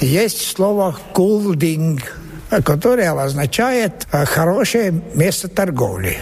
есть 0.00 0.40
слово 0.56 0.96
«кулдинг», 1.12 2.16
которое 2.64 3.10
означает 3.10 4.06
«хорошее 4.10 4.98
место 5.12 5.48
торговли». 5.48 6.16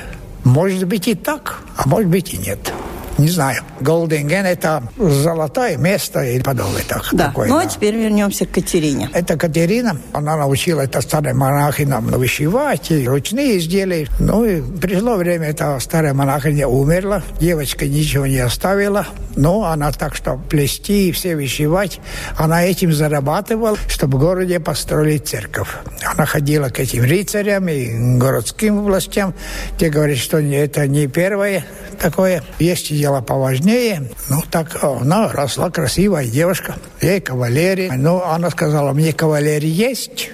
Может 0.48 0.87
быть 0.87 1.06
и 1.08 1.14
так, 1.14 1.61
а 1.76 1.87
может 1.87 2.08
быть 2.08 2.32
и 2.32 2.38
нет. 2.38 2.72
Не 3.18 3.28
знаю. 3.28 3.62
Голдинген– 3.81 4.46
это 4.46 4.85
золотое 4.96 5.76
место 5.76 6.22
и 6.22 6.40
подобное. 6.40 6.83
Так, 6.87 7.09
да. 7.12 7.26
Такое, 7.26 7.48
ну, 7.48 7.57
да. 7.57 7.62
а 7.62 7.66
теперь 7.66 7.96
вернемся 7.96 8.46
к 8.46 8.52
Катерине. 8.52 9.11
Это 9.12 9.37
Катерина. 9.37 10.00
Она 10.12 10.37
научила 10.37 10.83
это 10.83 11.00
старой 11.00 11.35
монахи 11.35 11.83
нам 11.83 12.07
вышивать 12.07 12.92
и 12.92 13.09
ручные 13.09 13.59
изделия. 13.59 14.07
Ну, 14.20 14.44
и 14.44 14.61
пришло 14.61 15.16
время, 15.16 15.48
эта 15.48 15.78
старая 15.81 16.14
монахиня 16.14 16.68
умерла. 16.68 17.22
Девочка 17.40 17.87
ничего 17.87 18.26
не 18.26 18.38
оставила. 18.38 19.07
Но 19.35 19.64
она 19.64 19.92
так 19.92 20.14
что 20.14 20.37
плести 20.37 21.09
и 21.09 21.12
все 21.12 21.37
вышивать, 21.37 22.00
она 22.37 22.64
этим 22.64 22.92
зарабатывала, 22.92 23.76
чтобы 23.88 24.18
в 24.18 24.20
городе 24.20 24.59
построили 24.59 25.18
церковь. 25.18 25.68
Она 26.04 26.26
ходила 26.26 26.68
к 26.70 26.81
этим 26.81 27.04
рыцарям 27.04 27.68
и 27.68 28.18
городским 28.18 28.83
властям. 28.83 29.35
Те 29.78 29.90
говорят, 29.90 30.18
что 30.18 30.38
это 30.38 30.87
не 30.88 31.07
первое 31.07 31.64
такое. 31.98 32.42
Есть 32.59 32.90
дело 33.08 33.22
поважнее. 33.22 34.02
Ну, 34.28 34.42
так 34.50 34.84
она 34.84 35.32
росла 35.32 35.70
красивая 35.70 36.26
девушка. 36.26 36.74
Ей 37.00 37.20
кавалерия. 37.20 37.92
Ну, 37.92 38.22
она 38.22 38.50
сказала, 38.50 38.92
мне 38.92 39.12
кавалерия 39.12 39.70
есть 39.70 40.30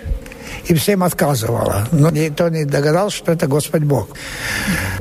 и 0.67 0.75
всем 0.75 1.05
отказывала. 1.05 1.87
Но 1.93 2.11
никто 2.11 2.49
не 2.49 2.65
догадался, 2.65 3.19
что 3.19 3.33
это 3.33 3.47
Господь 3.47 3.83
Бог. 3.83 4.09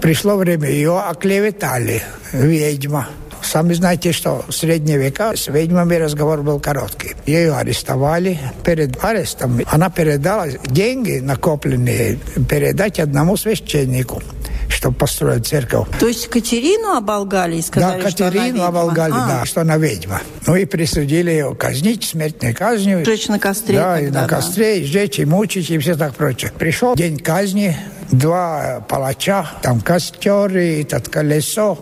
Пришло 0.01 0.35
время, 0.35 0.69
ее 0.69 0.99
оклеветали, 0.99 2.03
ведьма. 2.31 3.07
Сами 3.41 3.73
знаете, 3.73 4.13
что 4.13 4.45
в 4.47 4.53
средние 4.53 4.97
века 4.97 5.35
с 5.35 5.47
ведьмами 5.47 5.95
разговор 5.95 6.43
был 6.43 6.59
короткий. 6.59 7.15
Ее 7.25 7.55
арестовали. 7.55 8.39
Перед 8.63 9.03
арестом 9.03 9.59
она 9.65 9.89
передала 9.89 10.47
деньги, 10.67 11.19
накопленные, 11.19 12.19
передать 12.47 12.99
одному 12.99 13.35
священнику 13.35 14.21
чтобы 14.69 14.97
построить 14.97 15.47
церковь. 15.47 15.87
То 15.99 16.07
есть 16.07 16.27
Катерину 16.27 16.95
оболгали 16.95 17.57
и 17.57 17.61
сказали, 17.61 18.01
Да, 18.01 18.03
Катерину 18.03 18.57
что 18.57 18.67
она 18.67 18.67
оболгали, 18.67 19.13
а. 19.15 19.27
да, 19.27 19.45
что 19.45 19.61
она 19.61 19.77
ведьма. 19.77 20.21
Ну 20.45 20.55
и 20.55 20.65
присудили 20.65 21.31
ее 21.31 21.55
казнить 21.55 22.03
смертной 22.03 22.53
казнью. 22.53 23.05
Жечь 23.05 23.27
на 23.27 23.39
костре. 23.39 23.77
Да, 23.77 23.95
тогда, 23.95 24.07
и 24.07 24.11
на 24.11 24.21
да. 24.21 24.35
костре, 24.35 24.79
и 24.81 24.85
сжечь, 24.85 25.19
и 25.19 25.25
мучить, 25.25 25.69
и 25.69 25.77
все 25.77 25.95
так 25.95 26.15
прочее. 26.15 26.51
Пришел 26.57 26.95
день 26.95 27.17
казни, 27.17 27.77
два 28.11 28.85
палача, 28.87 29.47
там 29.61 29.81
костер 29.81 30.57
и 30.57 30.83
этот 30.83 31.09
колесо. 31.09 31.79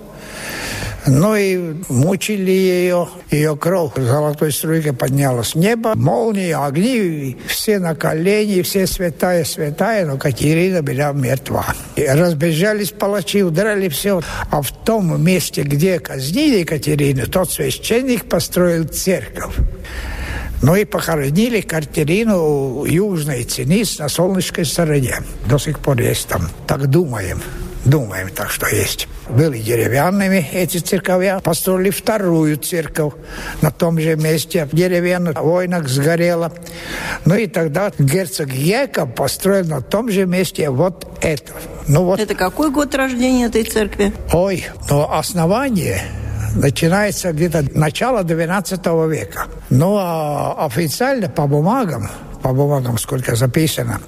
Ну 1.08 1.36
и 1.36 1.76
мучили 1.90 2.52
ее, 2.52 3.10
ее 3.32 3.56
кровь 3.56 3.94
золотой 3.96 4.52
струйкой 4.52 4.94
поднялась 4.94 5.50
с 5.50 5.56
неба, 5.56 5.94
молнии, 5.96 6.52
огни, 6.52 7.38
все 7.48 7.80
на 7.80 7.96
колени, 7.96 8.62
все 8.62 8.86
святая, 8.86 9.44
святая, 9.44 10.06
но 10.06 10.18
Катерина 10.18 10.84
была 10.84 11.12
мертва. 11.12 11.66
И 11.96 12.06
разбежались 12.06 12.92
палачи, 12.92 13.44
удрали 13.44 13.90
все. 13.90 14.22
А 14.52 14.62
в 14.62 14.72
том 14.72 15.24
месте, 15.24 15.64
где 15.64 16.00
казнили 16.00 16.60
Екатерину, 16.60 17.26
тот 17.28 17.52
священник 17.52 18.30
построил 18.30 18.84
церковь. 18.88 19.56
Ну 20.62 20.76
и 20.76 20.86
похоронили 20.86 21.62
Катерину 21.62 22.86
южной 22.86 23.44
цениц 23.44 23.98
на 23.98 24.08
солнечной 24.08 24.66
стороне. 24.66 25.16
До 25.50 25.58
сих 25.58 25.80
пор 25.80 26.00
есть 26.00 26.28
там. 26.28 26.48
Так 26.68 26.86
думаем. 26.88 27.42
Думаем 27.86 28.30
так, 28.30 28.52
что 28.52 28.67
есть. 28.67 29.08
Были 29.30 29.58
деревянными 29.58 30.48
эти 30.54 30.78
церковья. 30.78 31.39
Построили 31.39 31.89
вторую 31.89 32.58
церковь 32.58 33.13
на 33.62 33.72
том 33.72 34.00
же 34.00 34.15
месте. 34.15 34.67
Деревянная 34.72 35.34
война 35.34 35.82
сгорела. 35.84 36.52
Ну 37.26 37.36
и 37.36 37.48
тогда 37.48 37.91
герцог 37.98 38.52
Яков 38.54 39.15
построил 39.15 39.65
на 39.65 39.82
том 39.82 40.12
же 40.12 40.26
месте 40.26 40.70
вот 40.70 41.08
это. 41.22 41.54
Ну 41.88 42.06
вот. 42.06 42.20
Это 42.20 42.36
какой 42.36 42.70
год 42.70 42.94
рождения 42.94 43.46
этой 43.46 43.63
церкви? 43.63 44.13
Ой, 44.32 44.65
но 44.89 45.12
основание 45.17 46.04
начинается 46.56 47.32
где-то 47.32 47.65
начало 47.74 48.24
12 48.24 48.86
века. 49.10 49.48
Ну 49.70 49.96
а 49.98 50.65
официально 50.65 51.30
по 51.30 51.48
бумагам 51.48 52.10
по 52.41 52.54
бумагам 52.54 52.97
сколько 52.97 53.36
записано. 53.36 53.99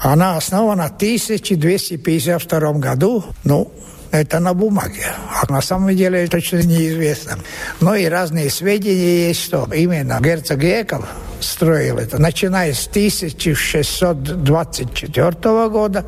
Она 0.00 0.36
основана 0.36 0.88
в 0.88 0.96
1252 0.96 2.72
году. 2.74 3.24
Ну, 3.44 3.72
это 4.12 4.38
на 4.40 4.54
бумаге. 4.54 5.06
А 5.40 5.46
на 5.50 5.62
самом 5.62 5.96
деле 5.96 6.28
точно 6.28 6.62
неизвестно. 6.62 7.38
Но 7.80 7.94
и 7.94 8.04
разные 8.06 8.50
сведения 8.50 9.28
есть, 9.28 9.40
что 9.42 9.66
именно 9.74 10.20
герцог 10.20 10.62
Яков 10.62 11.08
строил 11.40 11.96
это, 11.98 12.20
начиная 12.20 12.74
с 12.74 12.86
1624 12.88 15.68
года 15.68 16.04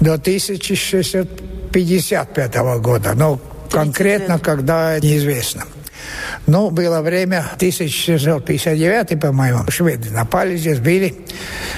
до 0.00 0.14
1655 0.14 2.54
года. 2.80 3.12
Но 3.14 3.38
конкретно, 3.70 4.38
когда 4.38 4.98
неизвестно. 4.98 5.64
Но 6.46 6.70
было 6.70 7.00
время, 7.02 7.44
1659, 7.56 9.20
по-моему, 9.20 9.70
шведы 9.70 10.10
напали 10.10 10.56
здесь, 10.56 10.78
били. 10.78 11.14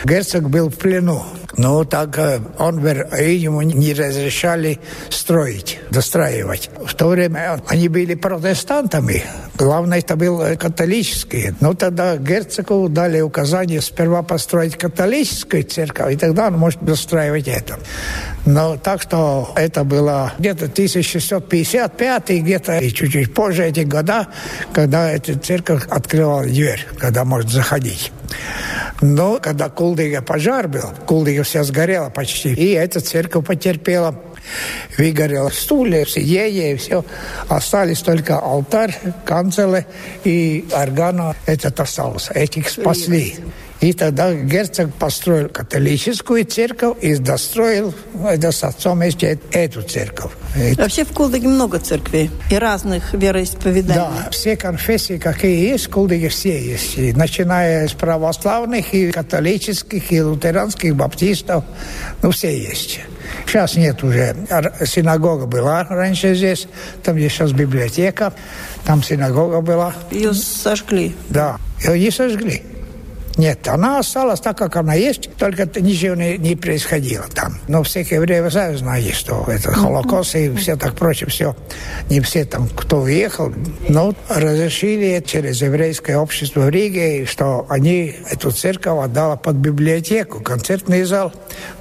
Герцог 0.05 0.49
был 0.49 0.69
в 0.71 0.77
плену. 0.77 1.25
Ну, 1.59 1.85
так 1.85 2.17
э, 2.19 2.41
он, 2.59 2.79
ему 2.87 3.63
не 3.63 3.93
разрешали 3.93 4.79
строить, 5.11 5.81
достраивать. 5.91 6.71
В 6.87 6.95
то 6.95 7.09
время 7.09 7.61
они 7.67 7.89
были 7.89 8.15
протестантами. 8.15 9.25
Главное, 9.57 9.99
это 9.99 10.15
был 10.15 10.41
католический. 10.57 11.53
Ну, 11.61 11.75
тогда 11.75 12.17
герцогу 12.17 12.89
дали 12.89 13.21
указание 13.21 13.81
сперва 13.81 14.23
построить 14.23 14.77
католическую 14.77 15.65
церковь, 15.65 16.15
и 16.15 16.17
тогда 16.17 16.47
он 16.47 16.55
может 16.59 16.81
достраивать 16.85 17.49
это. 17.49 17.81
Но 18.47 18.77
так 18.77 19.03
что 19.03 19.53
это 19.57 19.83
было 19.83 20.33
где-то 20.39 20.67
1655 20.67 22.31
где-то 22.31 22.79
и 22.79 22.93
чуть-чуть 22.93 23.35
позже 23.35 23.65
эти 23.65 23.81
года, 23.81 24.29
когда 24.73 25.11
эта 25.11 25.37
церковь 25.37 25.83
открывала 25.91 26.45
дверь, 26.45 26.87
когда 26.99 27.25
может 27.25 27.51
заходить. 27.51 28.13
Но 29.01 29.39
когда 29.41 29.69
Кулдига 29.69 30.23
пожар 30.23 30.69
был, 30.69 30.91
Кулдига 31.07 31.43
вся 31.45 31.63
сгорела 31.63 32.11
почти, 32.11 32.53
и 32.53 32.73
эта 32.73 33.01
церковь 33.01 33.47
потерпела 33.47 34.15
выгорел 34.97 35.51
стулья, 35.51 36.05
сиденья 36.05 36.73
и 36.73 36.77
все. 36.77 37.05
Остались 37.49 38.01
только 38.01 38.39
алтарь, 38.39 38.97
канцелы 39.25 39.87
и 40.25 40.67
органа. 40.73 41.35
Этот 41.47 41.79
остался. 41.81 42.33
Этих 42.33 42.69
спасли. 42.69 43.37
И 43.81 43.93
тогда 43.93 44.35
герцог 44.35 44.93
построил 44.95 45.49
католическую 45.49 46.45
церковь 46.45 46.97
и 47.01 47.15
достроил 47.17 47.95
это 48.29 48.51
с 48.51 48.65
отцом 48.65 48.99
вместе 48.99 49.39
эту 49.53 49.83
церковь. 49.83 50.33
Вообще 50.77 51.05
в 51.05 51.13
Кулдыге 51.13 51.47
много 51.47 51.79
церквей 51.79 52.31
и 52.51 52.57
разных 52.57 53.15
вероисповеданий. 53.15 54.01
Да, 54.01 54.31
все 54.31 54.57
конфессии, 54.57 55.19
какие 55.19 55.71
есть, 55.71 55.87
в 55.87 55.91
Кулдыге 55.91 56.29
все 56.29 56.61
есть. 56.61 56.99
И 56.99 57.13
начиная 57.13 57.87
с 57.87 57.93
православных, 57.93 58.93
и 58.95 59.13
католических, 59.13 60.11
и 60.11 60.19
лютеранских, 60.19 60.97
баптистов, 60.97 61.63
ну 62.23 62.33
все 62.33 62.59
есть. 62.59 63.01
Сейчас 63.47 63.77
нет 63.77 64.03
уже. 64.03 64.35
Синагога 64.87 65.47
была 65.47 65.85
раньше 65.85 66.35
здесь, 66.35 66.67
там 67.05 67.17
где 67.17 67.29
сейчас 67.29 67.53
библиотека, 67.53 68.33
там 68.85 69.05
синагога 69.05 69.61
была. 69.61 69.95
Ее 70.11 70.35
сожгли? 70.35 71.15
Да, 71.29 71.59
ее 71.85 71.99
не 72.01 72.11
сожгли. 72.11 72.63
Нет, 73.39 73.69
она 73.69 74.01
осталась 74.01 74.41
так, 74.41 74.59
как 74.59 74.75
она 74.75 74.95
есть, 74.95 75.31
только 75.37 75.65
ничего 75.81 76.17
не, 76.17 76.37
не 76.39 76.57
происходило 76.57 77.25
там. 77.33 77.55
Но 77.69 77.85
всякие 77.85 78.17
евреи 78.17 78.47
сами 78.51 78.75
знали, 78.75 79.13
что 79.13 79.45
это 79.47 79.73
Холокост 79.73 80.35
и 80.35 80.53
все 80.57 80.77
так 80.77 80.95
прочее, 80.95 81.31
все. 81.31 81.55
Не 82.11 82.21
все 82.21 82.45
там, 82.45 82.69
кто 82.69 83.03
уехал, 83.03 83.53
но 83.89 84.13
разрешили 84.29 85.23
через 85.25 85.63
еврейское 85.63 86.17
общество 86.19 86.63
в 86.63 86.69
Риге, 86.69 87.27
что 87.27 87.65
они 87.69 88.17
эту 88.29 88.51
церковь 88.51 89.05
отдала 89.05 89.37
под 89.37 89.55
библиотеку, 89.55 90.41
концертный 90.41 91.05
зал, 91.05 91.33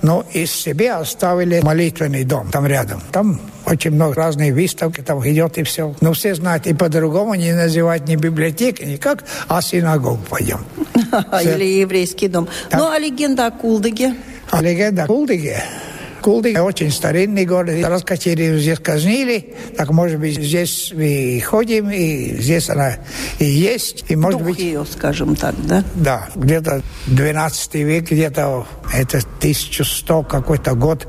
но 0.03 0.23
из 0.33 0.51
себя 0.51 0.99
оставили 0.99 1.61
молитвенный 1.61 2.23
дом 2.23 2.51
там 2.51 2.67
рядом. 2.67 3.01
Там 3.11 3.41
очень 3.67 3.91
много 3.91 4.15
разных 4.15 4.53
выставки 4.53 5.01
там 5.01 5.19
идет 5.27 5.57
и 5.57 5.63
все. 5.63 5.93
Но 6.01 6.13
все 6.13 6.33
знают, 6.35 6.67
и 6.67 6.73
по-другому 6.73 7.35
не 7.35 7.53
называть 7.53 8.07
не 8.07 8.15
библиотеки 8.15 8.83
никак, 8.83 9.25
а 9.47 9.61
синагогу 9.61 10.19
пойдем. 10.29 10.59
Или 11.43 11.79
еврейский 11.81 12.29
дом. 12.29 12.47
Ну, 12.71 12.89
а 12.89 12.97
легенда 12.97 13.47
о 13.47 13.51
Кулдыге? 13.51 14.15
А 14.51 14.61
легенда 14.61 15.03
о 15.03 15.07
Кулдыге? 15.07 15.63
Кулдык 16.27 16.61
очень 16.61 16.91
старинный 16.91 17.45
город. 17.45 17.81
Раскатерию 17.85 18.59
здесь 18.59 18.79
казнили. 18.79 19.55
Так, 19.77 19.91
может 19.91 20.19
быть, 20.19 20.35
здесь 20.35 20.91
мы 20.93 21.41
ходим, 21.41 21.89
и 21.89 22.35
здесь 22.41 22.69
она 22.69 22.97
и 23.39 23.45
есть. 23.45 24.03
И, 24.09 24.17
может 24.17 24.39
Дух 24.39 24.49
быть, 24.49 24.59
ее, 24.59 24.85
скажем 24.91 25.37
так, 25.37 25.55
да? 25.65 25.85
Да, 25.95 26.27
где-то 26.35 26.81
12 27.05 27.75
век, 27.75 28.11
где-то 28.11 28.67
это 28.93 29.19
1100 29.37 30.23
какой-то 30.23 30.73
год. 30.73 31.07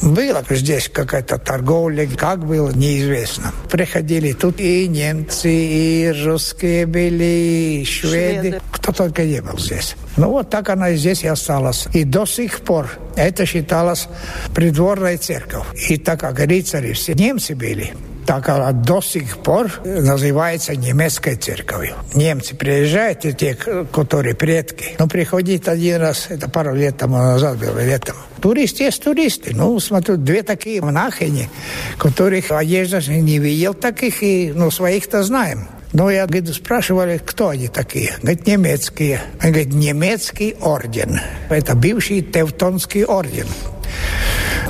Было 0.00 0.44
здесь 0.50 0.88
какая-то 0.90 1.38
торговля, 1.38 2.06
как 2.06 2.46
было, 2.46 2.70
неизвестно. 2.70 3.52
Приходили 3.68 4.32
тут 4.32 4.60
и 4.60 4.86
немцы, 4.86 5.50
и 5.50 6.12
русские 6.24 6.86
были, 6.86 7.80
и 7.80 7.84
шведы. 7.84 8.42
шведы. 8.42 8.60
Кто 8.70 8.92
только 8.92 9.24
не 9.24 9.42
был 9.42 9.58
здесь. 9.58 9.96
Ну 10.16 10.30
вот 10.30 10.50
так 10.50 10.68
она 10.70 10.90
и 10.90 10.96
здесь 10.96 11.24
и 11.24 11.28
осталась. 11.28 11.86
И 11.92 12.04
до 12.04 12.26
сих 12.26 12.60
пор 12.60 12.90
это 13.16 13.44
считалось 13.46 14.08
придворной 14.54 15.16
церковь. 15.18 15.66
И 15.88 15.98
так 15.98 16.20
как 16.20 16.38
рыцари 16.38 16.92
все 16.92 17.14
немцы 17.14 17.54
были, 17.54 17.94
так 18.26 18.48
она 18.48 18.72
до 18.72 19.00
сих 19.00 19.38
пор 19.38 19.70
называется 19.84 20.74
немецкой 20.74 21.36
церковью. 21.36 21.94
Немцы 22.14 22.56
приезжают, 22.56 23.24
и 23.24 23.32
те, 23.32 23.54
которые 23.54 24.34
предки, 24.34 24.96
ну, 24.98 25.06
приходит 25.06 25.68
один 25.68 26.00
раз, 26.00 26.26
это 26.28 26.50
пару 26.50 26.74
лет 26.74 26.96
тому 26.96 27.18
назад 27.18 27.58
было, 27.58 27.78
летом. 27.84 28.16
Туристы 28.40 28.84
есть 28.84 29.02
туристы. 29.02 29.54
Ну, 29.54 29.78
смотрю, 29.78 30.16
две 30.16 30.42
такие 30.42 30.82
монахини, 30.82 31.48
которых 31.98 32.50
одежда 32.50 33.00
не 33.00 33.38
видел 33.38 33.74
таких, 33.74 34.22
и, 34.22 34.52
ну, 34.54 34.70
своих-то 34.70 35.22
знаем. 35.22 35.68
Но 35.96 36.10
я, 36.10 36.26
говорит, 36.26 36.54
спрашивали, 36.54 37.18
кто 37.24 37.48
они 37.48 37.68
такие. 37.68 38.12
Говорит, 38.20 38.46
немецкие. 38.46 39.22
Он 39.42 39.48
говорит, 39.48 39.72
немецкий 39.72 40.54
орден. 40.60 41.18
Это 41.48 41.74
бывший 41.74 42.20
Тевтонский 42.20 43.02
орден. 43.02 43.46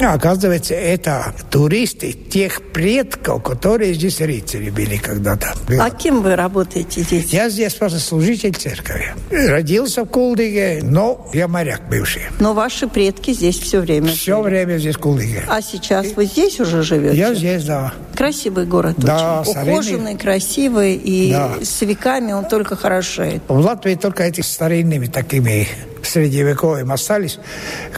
А 0.03 0.13
оказывается, 0.13 0.75
это 0.75 1.35
туристы 1.51 2.13
тех 2.13 2.61
предков, 2.73 3.43
которые 3.43 3.95
здесь 3.95 4.21
рыцари 4.21 4.71
были 4.71 4.97
когда-то. 4.99 5.55
А 5.81 5.91
кем 5.91 6.23
вы 6.23 6.37
работаете 6.37 7.01
здесь? 7.01 7.33
Я 7.33 7.49
здесь 7.49 7.75
просто 7.75 7.99
служитель 7.99 8.55
церкви. 8.55 9.15
Родился 9.31 10.05
в 10.05 10.09
Кулдыге, 10.09 10.81
но 10.83 11.29
я 11.33 11.49
моряк 11.49 11.89
бывший. 11.89 12.23
Но 12.41 12.53
ваши 12.53 12.89
предки 12.89 13.33
здесь 13.33 13.59
все 13.59 13.81
время 13.81 14.09
Все 14.09 14.37
жили. 14.37 14.51
время 14.51 14.79
здесь 14.79 14.97
в 14.97 14.99
Кулдыге. 14.99 15.45
А 15.49 15.63
сейчас 15.63 16.09
вы 16.15 16.27
здесь 16.27 16.61
уже 16.61 16.83
живете? 16.83 17.17
Я 17.17 17.35
здесь, 17.35 17.65
да. 17.65 17.95
Красивый 18.15 18.67
город 18.67 18.97
да, 18.99 19.43
очень. 19.43 19.61
Ухоженный, 19.61 20.17
красивый, 20.17 20.95
и 20.97 21.33
да. 21.33 21.53
с 21.63 21.81
веками 21.83 22.33
он 22.33 22.45
только 22.47 22.77
хорошеет. 22.77 23.43
В 23.49 23.59
Латвии 23.59 23.95
только 23.95 24.25
эти 24.25 24.43
старинными 24.43 25.07
такими 25.07 25.69
средневековыми 26.07 26.93
остались 26.93 27.39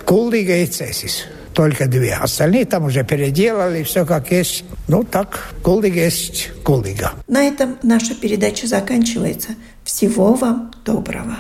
Кулдыга 0.05 0.57
и 0.57 0.67
Цесис 0.67 1.25
только 1.59 1.89
две. 1.89 2.15
Остальные 2.15 2.67
там 2.67 2.85
уже 2.85 3.03
переделали, 3.03 3.83
все 3.83 4.07
как 4.07 4.31
есть. 4.31 4.65
Ну 4.87 5.03
так, 5.03 5.49
Кулдига 5.65 5.99
есть 5.99 6.51
Кулдига. 6.63 7.15
На 7.27 7.43
этом 7.43 7.79
наша 7.83 8.15
передача 8.15 8.69
заканчивается. 8.69 9.57
Всего 9.83 10.35
вам 10.35 10.71
доброго. 10.85 11.37